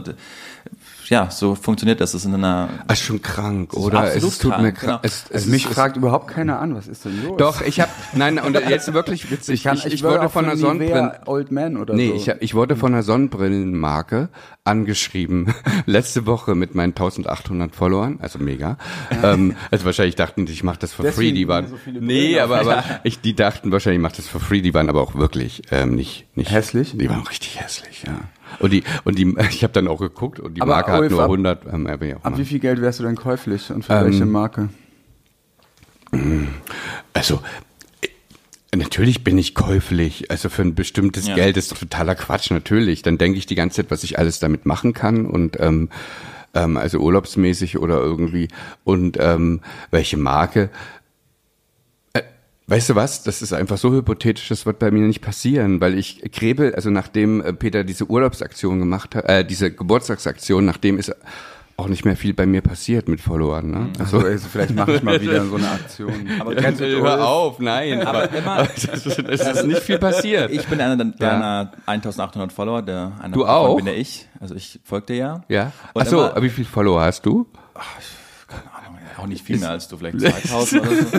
[1.09, 2.13] ja, so funktioniert das.
[2.13, 4.15] Das ist in einer ist schon krank, ist oder?
[4.15, 4.93] es tut mir krank, genau.
[4.93, 5.01] krank.
[5.05, 7.37] Es, es Also mich ist, fragt überhaupt keiner an, was ist denn los?
[7.37, 9.55] Doch, ich habe nein und jetzt wirklich witzig.
[9.57, 12.15] ich, kann, ich, ich, ich wurde von einer Sonnenbrille Old Man oder Nee, so.
[12.15, 14.29] ich, ich wurde von einer Sonnenbrillenmarke
[14.65, 15.55] angeschrieben,
[15.87, 18.77] letzte Woche mit meinen 1800 Followern, also mega.
[19.23, 22.01] Ähm, also wahrscheinlich dachten die, ich mache das for free, Deswegen die waren, so viele
[22.01, 25.01] nee, aber, aber ich, die dachten wahrscheinlich, ich mache das for free, die waren aber
[25.01, 26.97] auch wirklich ähm, nicht, nicht Hässlich?
[26.97, 28.15] Die waren richtig hässlich, ja.
[28.61, 31.21] Und die, und die, ich habe dann auch geguckt und die Aber Marke hat nur
[31.23, 31.87] ab- 100, ähm,
[32.23, 34.69] Ab wie viel Geld wärst du denn käuflich und für Ähm, welche Marke?
[37.13, 37.41] Also
[38.03, 40.31] äh, natürlich bin ich käuflich.
[40.31, 41.35] Also für ein bestimmtes Ja.
[41.35, 43.03] Geld ist doch totaler Quatsch, natürlich.
[43.03, 45.89] Dann denke ich die ganze Zeit, was ich alles damit machen kann und ähm,
[46.55, 48.49] ähm, also urlaubsmäßig oder irgendwie
[48.85, 50.71] und ähm, welche Marke.
[52.69, 53.23] Weißt du was?
[53.23, 56.91] Das ist einfach so hypothetisch, das wird bei mir nicht passieren, weil ich gräbe, also
[56.91, 61.15] nachdem äh, Peter diese Urlaubsaktion gemacht hat, äh, diese Geburtstagsaktion, nachdem ist
[61.79, 63.71] auch nicht mehr viel bei mir passiert mit Followern.
[63.71, 63.89] Ne?
[63.99, 66.13] Also, also vielleicht mache ich mal wieder so eine Aktion.
[66.41, 68.01] Aber Kannst du hör auf, nein.
[68.03, 70.51] Aber Aber, immer- aber das, ist, das ist nicht viel passiert.
[70.51, 73.77] Ich bin einer deiner 1800 Follower, der einer Du auch?
[73.77, 74.27] bin der ich.
[74.41, 75.45] Also ich folge dir ja.
[75.49, 75.73] ja.
[75.95, 77.47] Immer- aber wie viele Follower hast du?
[77.75, 77.87] Ahnung,
[79.19, 81.19] auch nicht viel mehr als du, vielleicht 2000 oder so.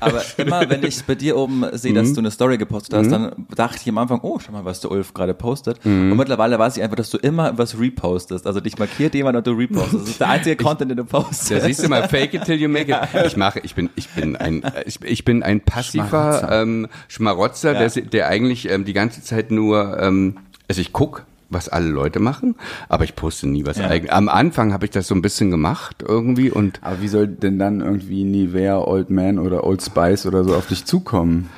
[0.00, 1.96] Aber immer, wenn ich bei dir oben sehe, Mhm.
[1.96, 4.80] dass du eine Story gepostet hast, dann dachte ich am Anfang, oh, schau mal, was
[4.80, 5.84] der Ulf gerade postet.
[5.84, 6.12] Mhm.
[6.12, 8.46] Und mittlerweile weiß ich einfach, dass du immer was repostest.
[8.46, 9.94] Also dich markiert jemand und du repostest.
[10.02, 11.50] Das ist der einzige Content, den du postest.
[11.50, 12.98] Ja, siehst du mal, fake it till you make it.
[13.26, 16.62] Ich mache, ich bin, ich bin ein, ich, ich bin ein passiver Schmarotzer.
[16.62, 17.88] ähm, Schmarotzer, Ja.
[17.88, 20.38] der, der eigentlich ähm, die ganze Zeit nur, ähm,
[20.68, 22.54] also ich guck was alle Leute machen,
[22.88, 23.88] aber ich poste nie was Ja.
[23.88, 24.12] eigenes.
[24.12, 27.58] Am Anfang habe ich das so ein bisschen gemacht irgendwie und Aber wie soll denn
[27.58, 31.48] dann irgendwie Nivea, Old Man oder Old Spice oder so auf dich zukommen?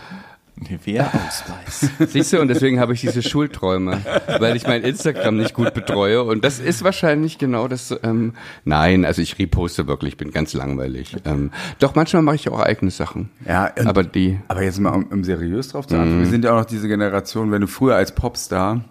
[0.57, 1.91] Nivea Ausweis.
[2.13, 3.99] Siehst du, und deswegen habe ich diese Schulträume,
[4.39, 6.23] weil ich mein Instagram nicht gut betreue.
[6.23, 7.93] Und das ist wahrscheinlich genau das.
[8.05, 8.35] Ähm,
[8.65, 11.17] nein, also ich reposte wirklich, bin ganz langweilig.
[11.25, 13.31] Ähm, doch manchmal mache ich auch eigene Sachen.
[13.49, 14.39] Ja, und- aber die.
[14.47, 16.21] Aber jetzt mal, um, um seriös drauf zu antworten.
[16.21, 18.83] Wir sind ja auch noch diese Generation, wenn du früher als Popstar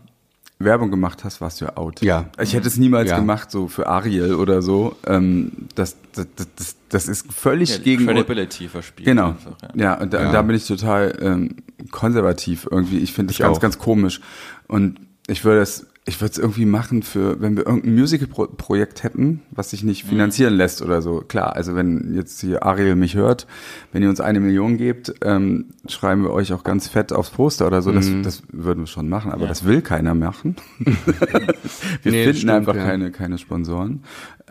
[0.65, 2.01] Werbung gemacht hast, warst du ja out.
[2.01, 2.25] Ja.
[2.41, 3.17] Ich hätte es niemals Ja.
[3.19, 4.95] gemacht, so für Ariel oder so.
[5.05, 8.05] Ähm, das, das, das, das, das ist völlig Ja, gegen.
[8.05, 9.05] Credibility verspielt.
[9.05, 9.29] Genau.
[9.29, 9.69] Einfach, ja.
[9.83, 10.01] ja.
[10.01, 10.31] und da, Ja.
[10.31, 11.55] da bin ich total ähm,
[11.91, 12.99] konservativ irgendwie.
[12.99, 13.61] Ich finde das Ich ganz, auch.
[13.61, 14.21] ganz komisch.
[14.67, 19.41] Und ich würde es, ich würde es irgendwie machen für, wenn wir irgendein Musical-Projekt hätten,
[19.51, 21.21] was sich nicht finanzieren lässt oder so.
[21.21, 23.47] Klar, also wenn jetzt hier Ariel mich hört,
[23.93, 27.67] wenn ihr uns eine Million gebt, ähm, schreiben wir euch auch ganz fett aufs Poster
[27.67, 27.91] oder so.
[27.93, 28.21] Das, Mhm.
[28.23, 30.57] das würden wir schon machen, aber das will keiner machen.
[30.79, 32.83] wir Nee, finden stimmt, einfach ja.
[32.83, 34.03] keine, keine Sponsoren.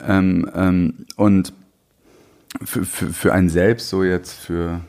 [0.07, 1.53] Ähm, ähm, und
[2.65, 4.81] für, für, für einen selbst so jetzt für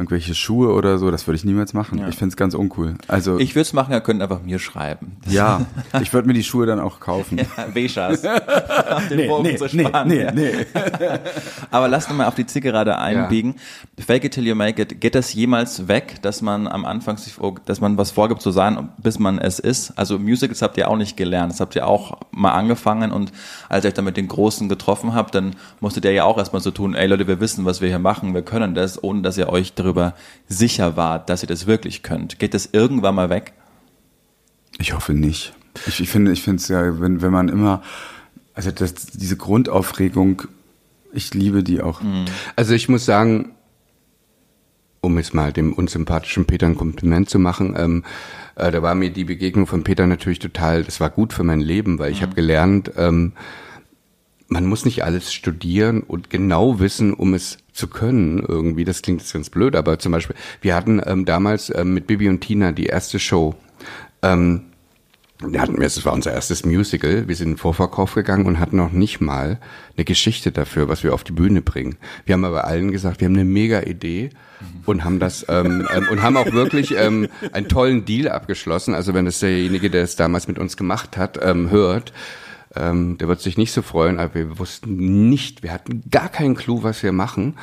[0.00, 1.98] irgendwelche Schuhe oder so, das würde ich niemals machen.
[1.98, 2.08] Ja.
[2.08, 2.94] Ich finde es ganz uncool.
[3.06, 5.18] Also Ich würde es machen, ihr könnt einfach mir schreiben.
[5.28, 5.66] ja,
[6.00, 7.38] ich würde mir die Schuhe dann auch kaufen.
[7.74, 8.22] Beschas.
[9.10, 10.08] Den Bogen zu sparen.
[10.08, 10.52] nee, nee.
[11.70, 13.56] Aber lass uns mal auf die Zielgerade einbiegen.
[13.98, 15.00] Fake it till you make it.
[15.02, 17.34] Geht das jemals weg, dass man am Anfang sich,
[17.66, 19.92] dass man was vorgibt zu sein, bis man es ist?
[19.98, 21.52] Also Musicals habt ihr auch nicht gelernt.
[21.52, 23.32] Das habt ihr auch mal angefangen und
[23.68, 26.62] als ihr euch dann mit den Großen getroffen habt, dann musstet ihr ja auch erstmal
[26.62, 29.36] so tun, ey Leute, wir wissen, was wir hier machen, wir können das, ohne dass
[29.36, 29.89] ihr euch darüber
[30.48, 32.38] sicher wart, dass ihr das wirklich könnt.
[32.38, 33.52] Geht das irgendwann mal weg?
[34.78, 35.54] Ich hoffe nicht.
[35.86, 37.82] Ich, ich finde, ich finde es ja, wenn, wenn man immer,
[38.54, 40.42] also das, diese Grundaufregung,
[41.12, 42.00] ich liebe die auch.
[42.56, 43.52] Also ich muss sagen,
[45.00, 48.04] um jetzt mal dem unsympathischen Peter ein Kompliment zu machen, ähm,
[48.56, 51.60] äh, da war mir die Begegnung von Peter natürlich total, das war gut für mein
[51.60, 53.32] Leben, weil ich habe gelernt, ähm,
[54.48, 58.84] man muss nicht alles studieren und genau wissen, um es zu können irgendwie.
[58.84, 62.28] Das klingt jetzt ganz blöd, aber zum Beispiel, wir hatten ähm, damals ähm, mit Bibi
[62.28, 63.54] und Tina die erste Show.
[64.22, 64.62] Ähm,
[65.48, 67.26] da hatten wir, es war unser erstes Musical.
[67.26, 69.58] Wir sind in den Vorverkauf gegangen und hatten noch nicht mal
[69.96, 71.96] eine Geschichte dafür, was wir auf die Bühne bringen.
[72.26, 74.30] Wir haben aber allen gesagt, wir haben eine mega Idee
[74.84, 78.92] und haben das ähm, ähm, und haben auch wirklich ähm, einen tollen Deal abgeschlossen.
[78.92, 82.12] Also wenn das derjenige, der es damals mit uns gemacht hat, ähm, hört,
[82.74, 84.18] ähm, der wird sich nicht so freuen.
[84.18, 87.56] Aber wir wussten nicht, wir hatten gar keinen Clou, was wir machen.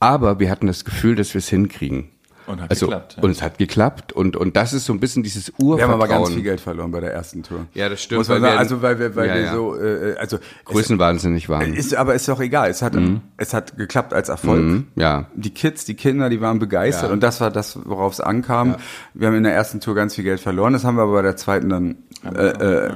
[0.00, 2.10] Aber wir hatten das Gefühl, dass wir es hinkriegen.
[2.48, 3.22] Und hat also, geklappt, ja.
[3.22, 4.12] Und es hat geklappt.
[4.12, 5.92] Und, und das ist so ein bisschen dieses Wir Urvertrauen.
[5.92, 7.66] haben aber ganz viel Geld verloren bei der ersten Tour.
[7.74, 9.52] Ja, das stimmt, Muss man sagen, wir- also weil wir, weil Ja, wir ja.
[9.54, 11.72] so, äh, also größenwahnsinnig waren.
[11.74, 12.70] es, ist, aber ist doch egal.
[12.70, 12.96] Es hat,
[13.36, 14.62] es hat geklappt als Erfolg.
[14.62, 15.26] Mhm, ja.
[15.34, 17.12] Die Kids, die Kinder, die waren begeistert Ja.
[17.12, 18.76] und das war das, worauf es ankam.
[19.14, 20.72] Wir haben in der ersten Tour ganz viel Geld verloren.
[20.72, 22.90] Das haben wir aber bei der zweiten dann äh, äh, äh,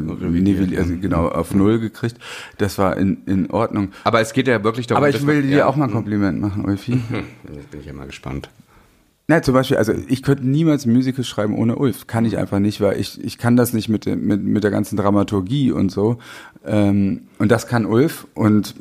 [0.00, 2.16] nivelli- also genau auf null gekriegt.
[2.58, 3.92] Das war in, in Ordnung.
[4.04, 6.40] Aber es geht ja wirklich darum, Aber ich will dir ja, auch mal ein Kompliment
[6.40, 6.92] machen, Ulfi.
[7.54, 8.48] Jetzt bin ich ja mal gespannt.
[9.28, 12.06] Na, zum Beispiel, also ich könnte niemals Musical schreiben ohne Ulf.
[12.06, 14.96] Kann ich einfach nicht, weil ich, ich kann das nicht mit, mit, mit der ganzen
[14.96, 16.18] Dramaturgie und so.
[16.64, 18.76] Ähm, und das kann Ulf und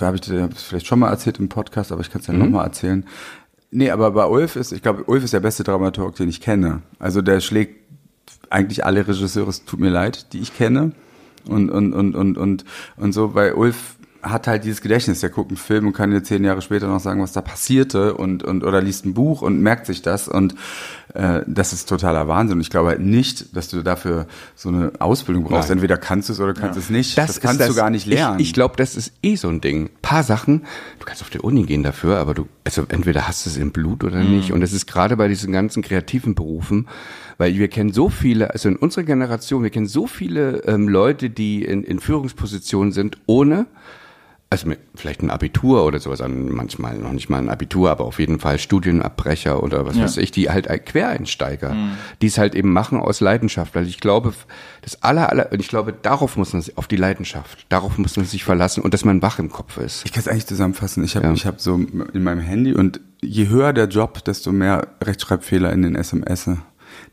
[0.00, 2.46] habe ich dir vielleicht schon mal erzählt im Podcast, aber ich kann es ja noch
[2.46, 3.04] nochmal erzählen.
[3.70, 6.82] Nee, aber bei Ulf ist, ich glaube, Ulf ist der beste Dramaturg, den ich kenne.
[6.98, 7.80] Also der schlägt
[8.48, 10.92] eigentlich alle Regisseure, es tut mir leid, die ich kenne.
[11.46, 12.64] Und, und, und, und, und,
[12.96, 16.22] und so, bei Ulf hat halt dieses Gedächtnis, der guckt einen Film und kann dir
[16.22, 19.60] zehn Jahre später noch sagen, was da passierte und, und oder liest ein Buch und
[19.60, 20.54] merkt sich das und
[21.14, 22.60] äh, das ist totaler Wahnsinn.
[22.60, 25.68] Ich glaube halt nicht, dass du dafür so eine Ausbildung brauchst.
[25.68, 25.78] Nein.
[25.78, 27.16] Entweder kannst du es oder kannst es nicht.
[27.16, 28.40] Das, ist kannst du gar nicht lernen.
[28.40, 29.90] Ich, ich glaube, das ist eh so ein Ding.
[30.02, 30.62] paar Sachen,
[30.98, 33.70] du kannst auf die Uni gehen dafür, aber du, also entweder hast du es im
[33.70, 34.52] Blut oder nicht.
[34.52, 36.88] Und das ist gerade bei diesen ganzen kreativen Berufen,
[37.38, 41.30] weil wir kennen so viele, also in unserer Generation, wir kennen so viele ähm, Leute,
[41.30, 43.66] die in, in Führungspositionen sind, ohne
[44.54, 48.04] also mit vielleicht ein Abitur oder sowas, an manchmal noch nicht mal ein Abitur, aber
[48.04, 50.04] auf jeden Fall Studienabbrecher oder was Ja.
[50.04, 51.76] weiß ich, die halt ein Quereinsteiger,
[52.22, 54.32] die es halt eben machen aus Leidenschaft, weil ich glaube,
[54.82, 58.16] das aller, aller, und ich glaube, darauf muss man sich, auf die Leidenschaft, darauf muss
[58.16, 60.02] man sich verlassen und dass man wach im Kopf ist.
[60.04, 61.02] Ich kann es eigentlich zusammenfassen.
[61.04, 61.32] Ich habe Ja.
[61.32, 65.82] ich hab so in meinem Handy und je höher der Job, desto mehr Rechtschreibfehler in
[65.82, 66.48] den SMS,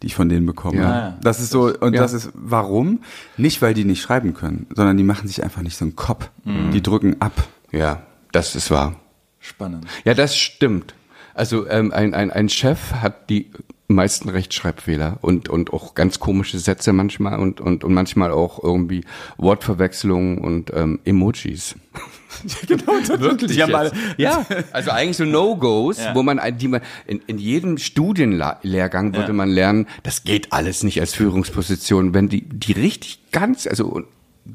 [0.01, 0.77] die ich von denen bekomme.
[0.81, 1.17] Ja.
[1.21, 2.01] Das ist so, und Ja.
[2.01, 3.01] das ist warum?
[3.37, 6.29] Nicht, weil die nicht schreiben können, sondern die machen sich einfach nicht so einen Kopf.
[6.45, 7.33] Die drücken ab.
[7.71, 8.95] Ja, das ist wahr.
[9.39, 9.85] Spannend.
[10.03, 10.93] Ja, das stimmt.
[11.33, 13.51] Also ähm, ein, ein, ein Chef hat die
[13.93, 19.03] meisten Rechtschreibfehler und, und auch ganz komische Sätze manchmal und, und, und manchmal auch irgendwie
[19.37, 21.75] Wortverwechslungen und ähm, Emojis.
[22.67, 26.15] genau, Wirklich haben alle, Ja, also eigentlich so No-Gos, Ja.
[26.15, 29.33] wo man, die man in, in jedem Studienlehrgang würde Ja.
[29.33, 34.03] man lernen, das geht alles nicht als Führungsposition, wenn die, die richtig ganz, also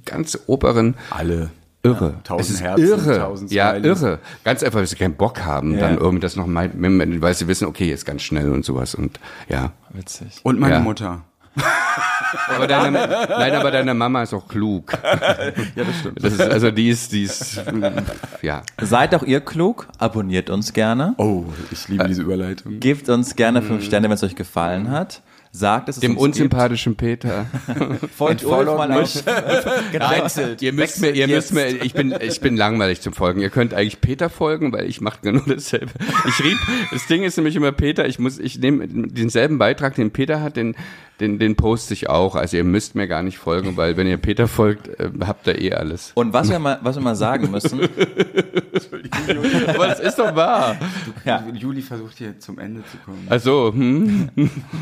[0.05, 1.51] ganz oberen alle.
[1.87, 2.11] Irre.
[2.16, 3.18] Ja, tausend es ist Herzen, irre.
[3.18, 4.03] tausend ja, Smileys.
[4.03, 4.18] irre.
[4.45, 5.80] Ganz einfach, weil sie keinen Bock haben, Ja.
[5.80, 9.18] dann irgendwie das noch mal, weil sie wissen, okay, jetzt ganz schnell und sowas und
[9.49, 9.72] ja.
[9.91, 10.41] Witzig.
[10.43, 10.80] Und meine Ja.
[10.80, 11.22] Mutter.
[12.55, 14.93] Aber deine, nein, aber deine Mama ist auch klug.
[14.93, 16.22] Ja, das stimmt.
[16.22, 17.62] Das ist, also die ist, die ist,
[18.43, 18.62] ja.
[18.80, 22.78] Seid auch ihr klug, abonniert uns gerne, Oh, ich liebe diese Überleitung.
[22.80, 25.22] gebt uns gerne fünf Sterne, wenn es euch gefallen hat.
[25.57, 27.47] Sagt, dass es Dem uns unsympathischen Peter.
[27.67, 28.11] gibt.
[28.17, 29.25] Folgt Ulf mal auf.
[29.99, 33.41] Nein, ihr müsst mir, ihr müsst mir, ich bin, ich bin langweilig zum Folgen.
[33.41, 35.93] Ihr könnt eigentlich Peter folgen, weil ich mache genau dasselbe.
[36.29, 36.59] Ich rieb,
[36.93, 40.57] das Ding ist nämlich immer Peter, ich muss, ich nehme denselben Beitrag, den Peter hat,
[40.57, 40.77] den,
[41.21, 42.35] den, den poste ich auch.
[42.35, 45.59] Also ihr müsst mir gar nicht folgen, weil wenn ihr Peter folgt, äh, habt ihr
[45.59, 46.13] eh alles.
[46.15, 47.81] Und was wir mal, was wir mal sagen müssen,
[49.69, 50.77] Aber das ist doch wahr.
[51.25, 53.27] ja, Juli versucht hier zum Ende zu kommen.
[53.31, 54.29] Also, hm?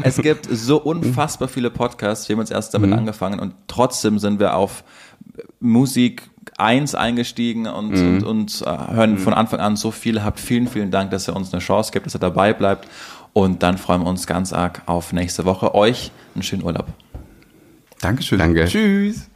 [0.02, 2.28] es gibt so unfassbar viele Podcasts.
[2.28, 4.84] Wir haben uns erst damit angefangen und trotzdem sind wir auf
[5.60, 6.22] Musik
[6.58, 10.22] 1 eingestiegen und, und, und äh, hören von Anfang an so viel.
[10.22, 12.88] Habt vielen, vielen Dank, dass ihr uns eine Chance gibt, dass ihr dabei bleibt.
[13.32, 15.74] Und dann freuen wir uns ganz arg auf nächste Woche.
[15.74, 16.86] Euch einen schönen Urlaub.
[18.00, 18.38] Dankeschön.
[18.38, 18.66] Danke.
[18.66, 19.28] Tschüss.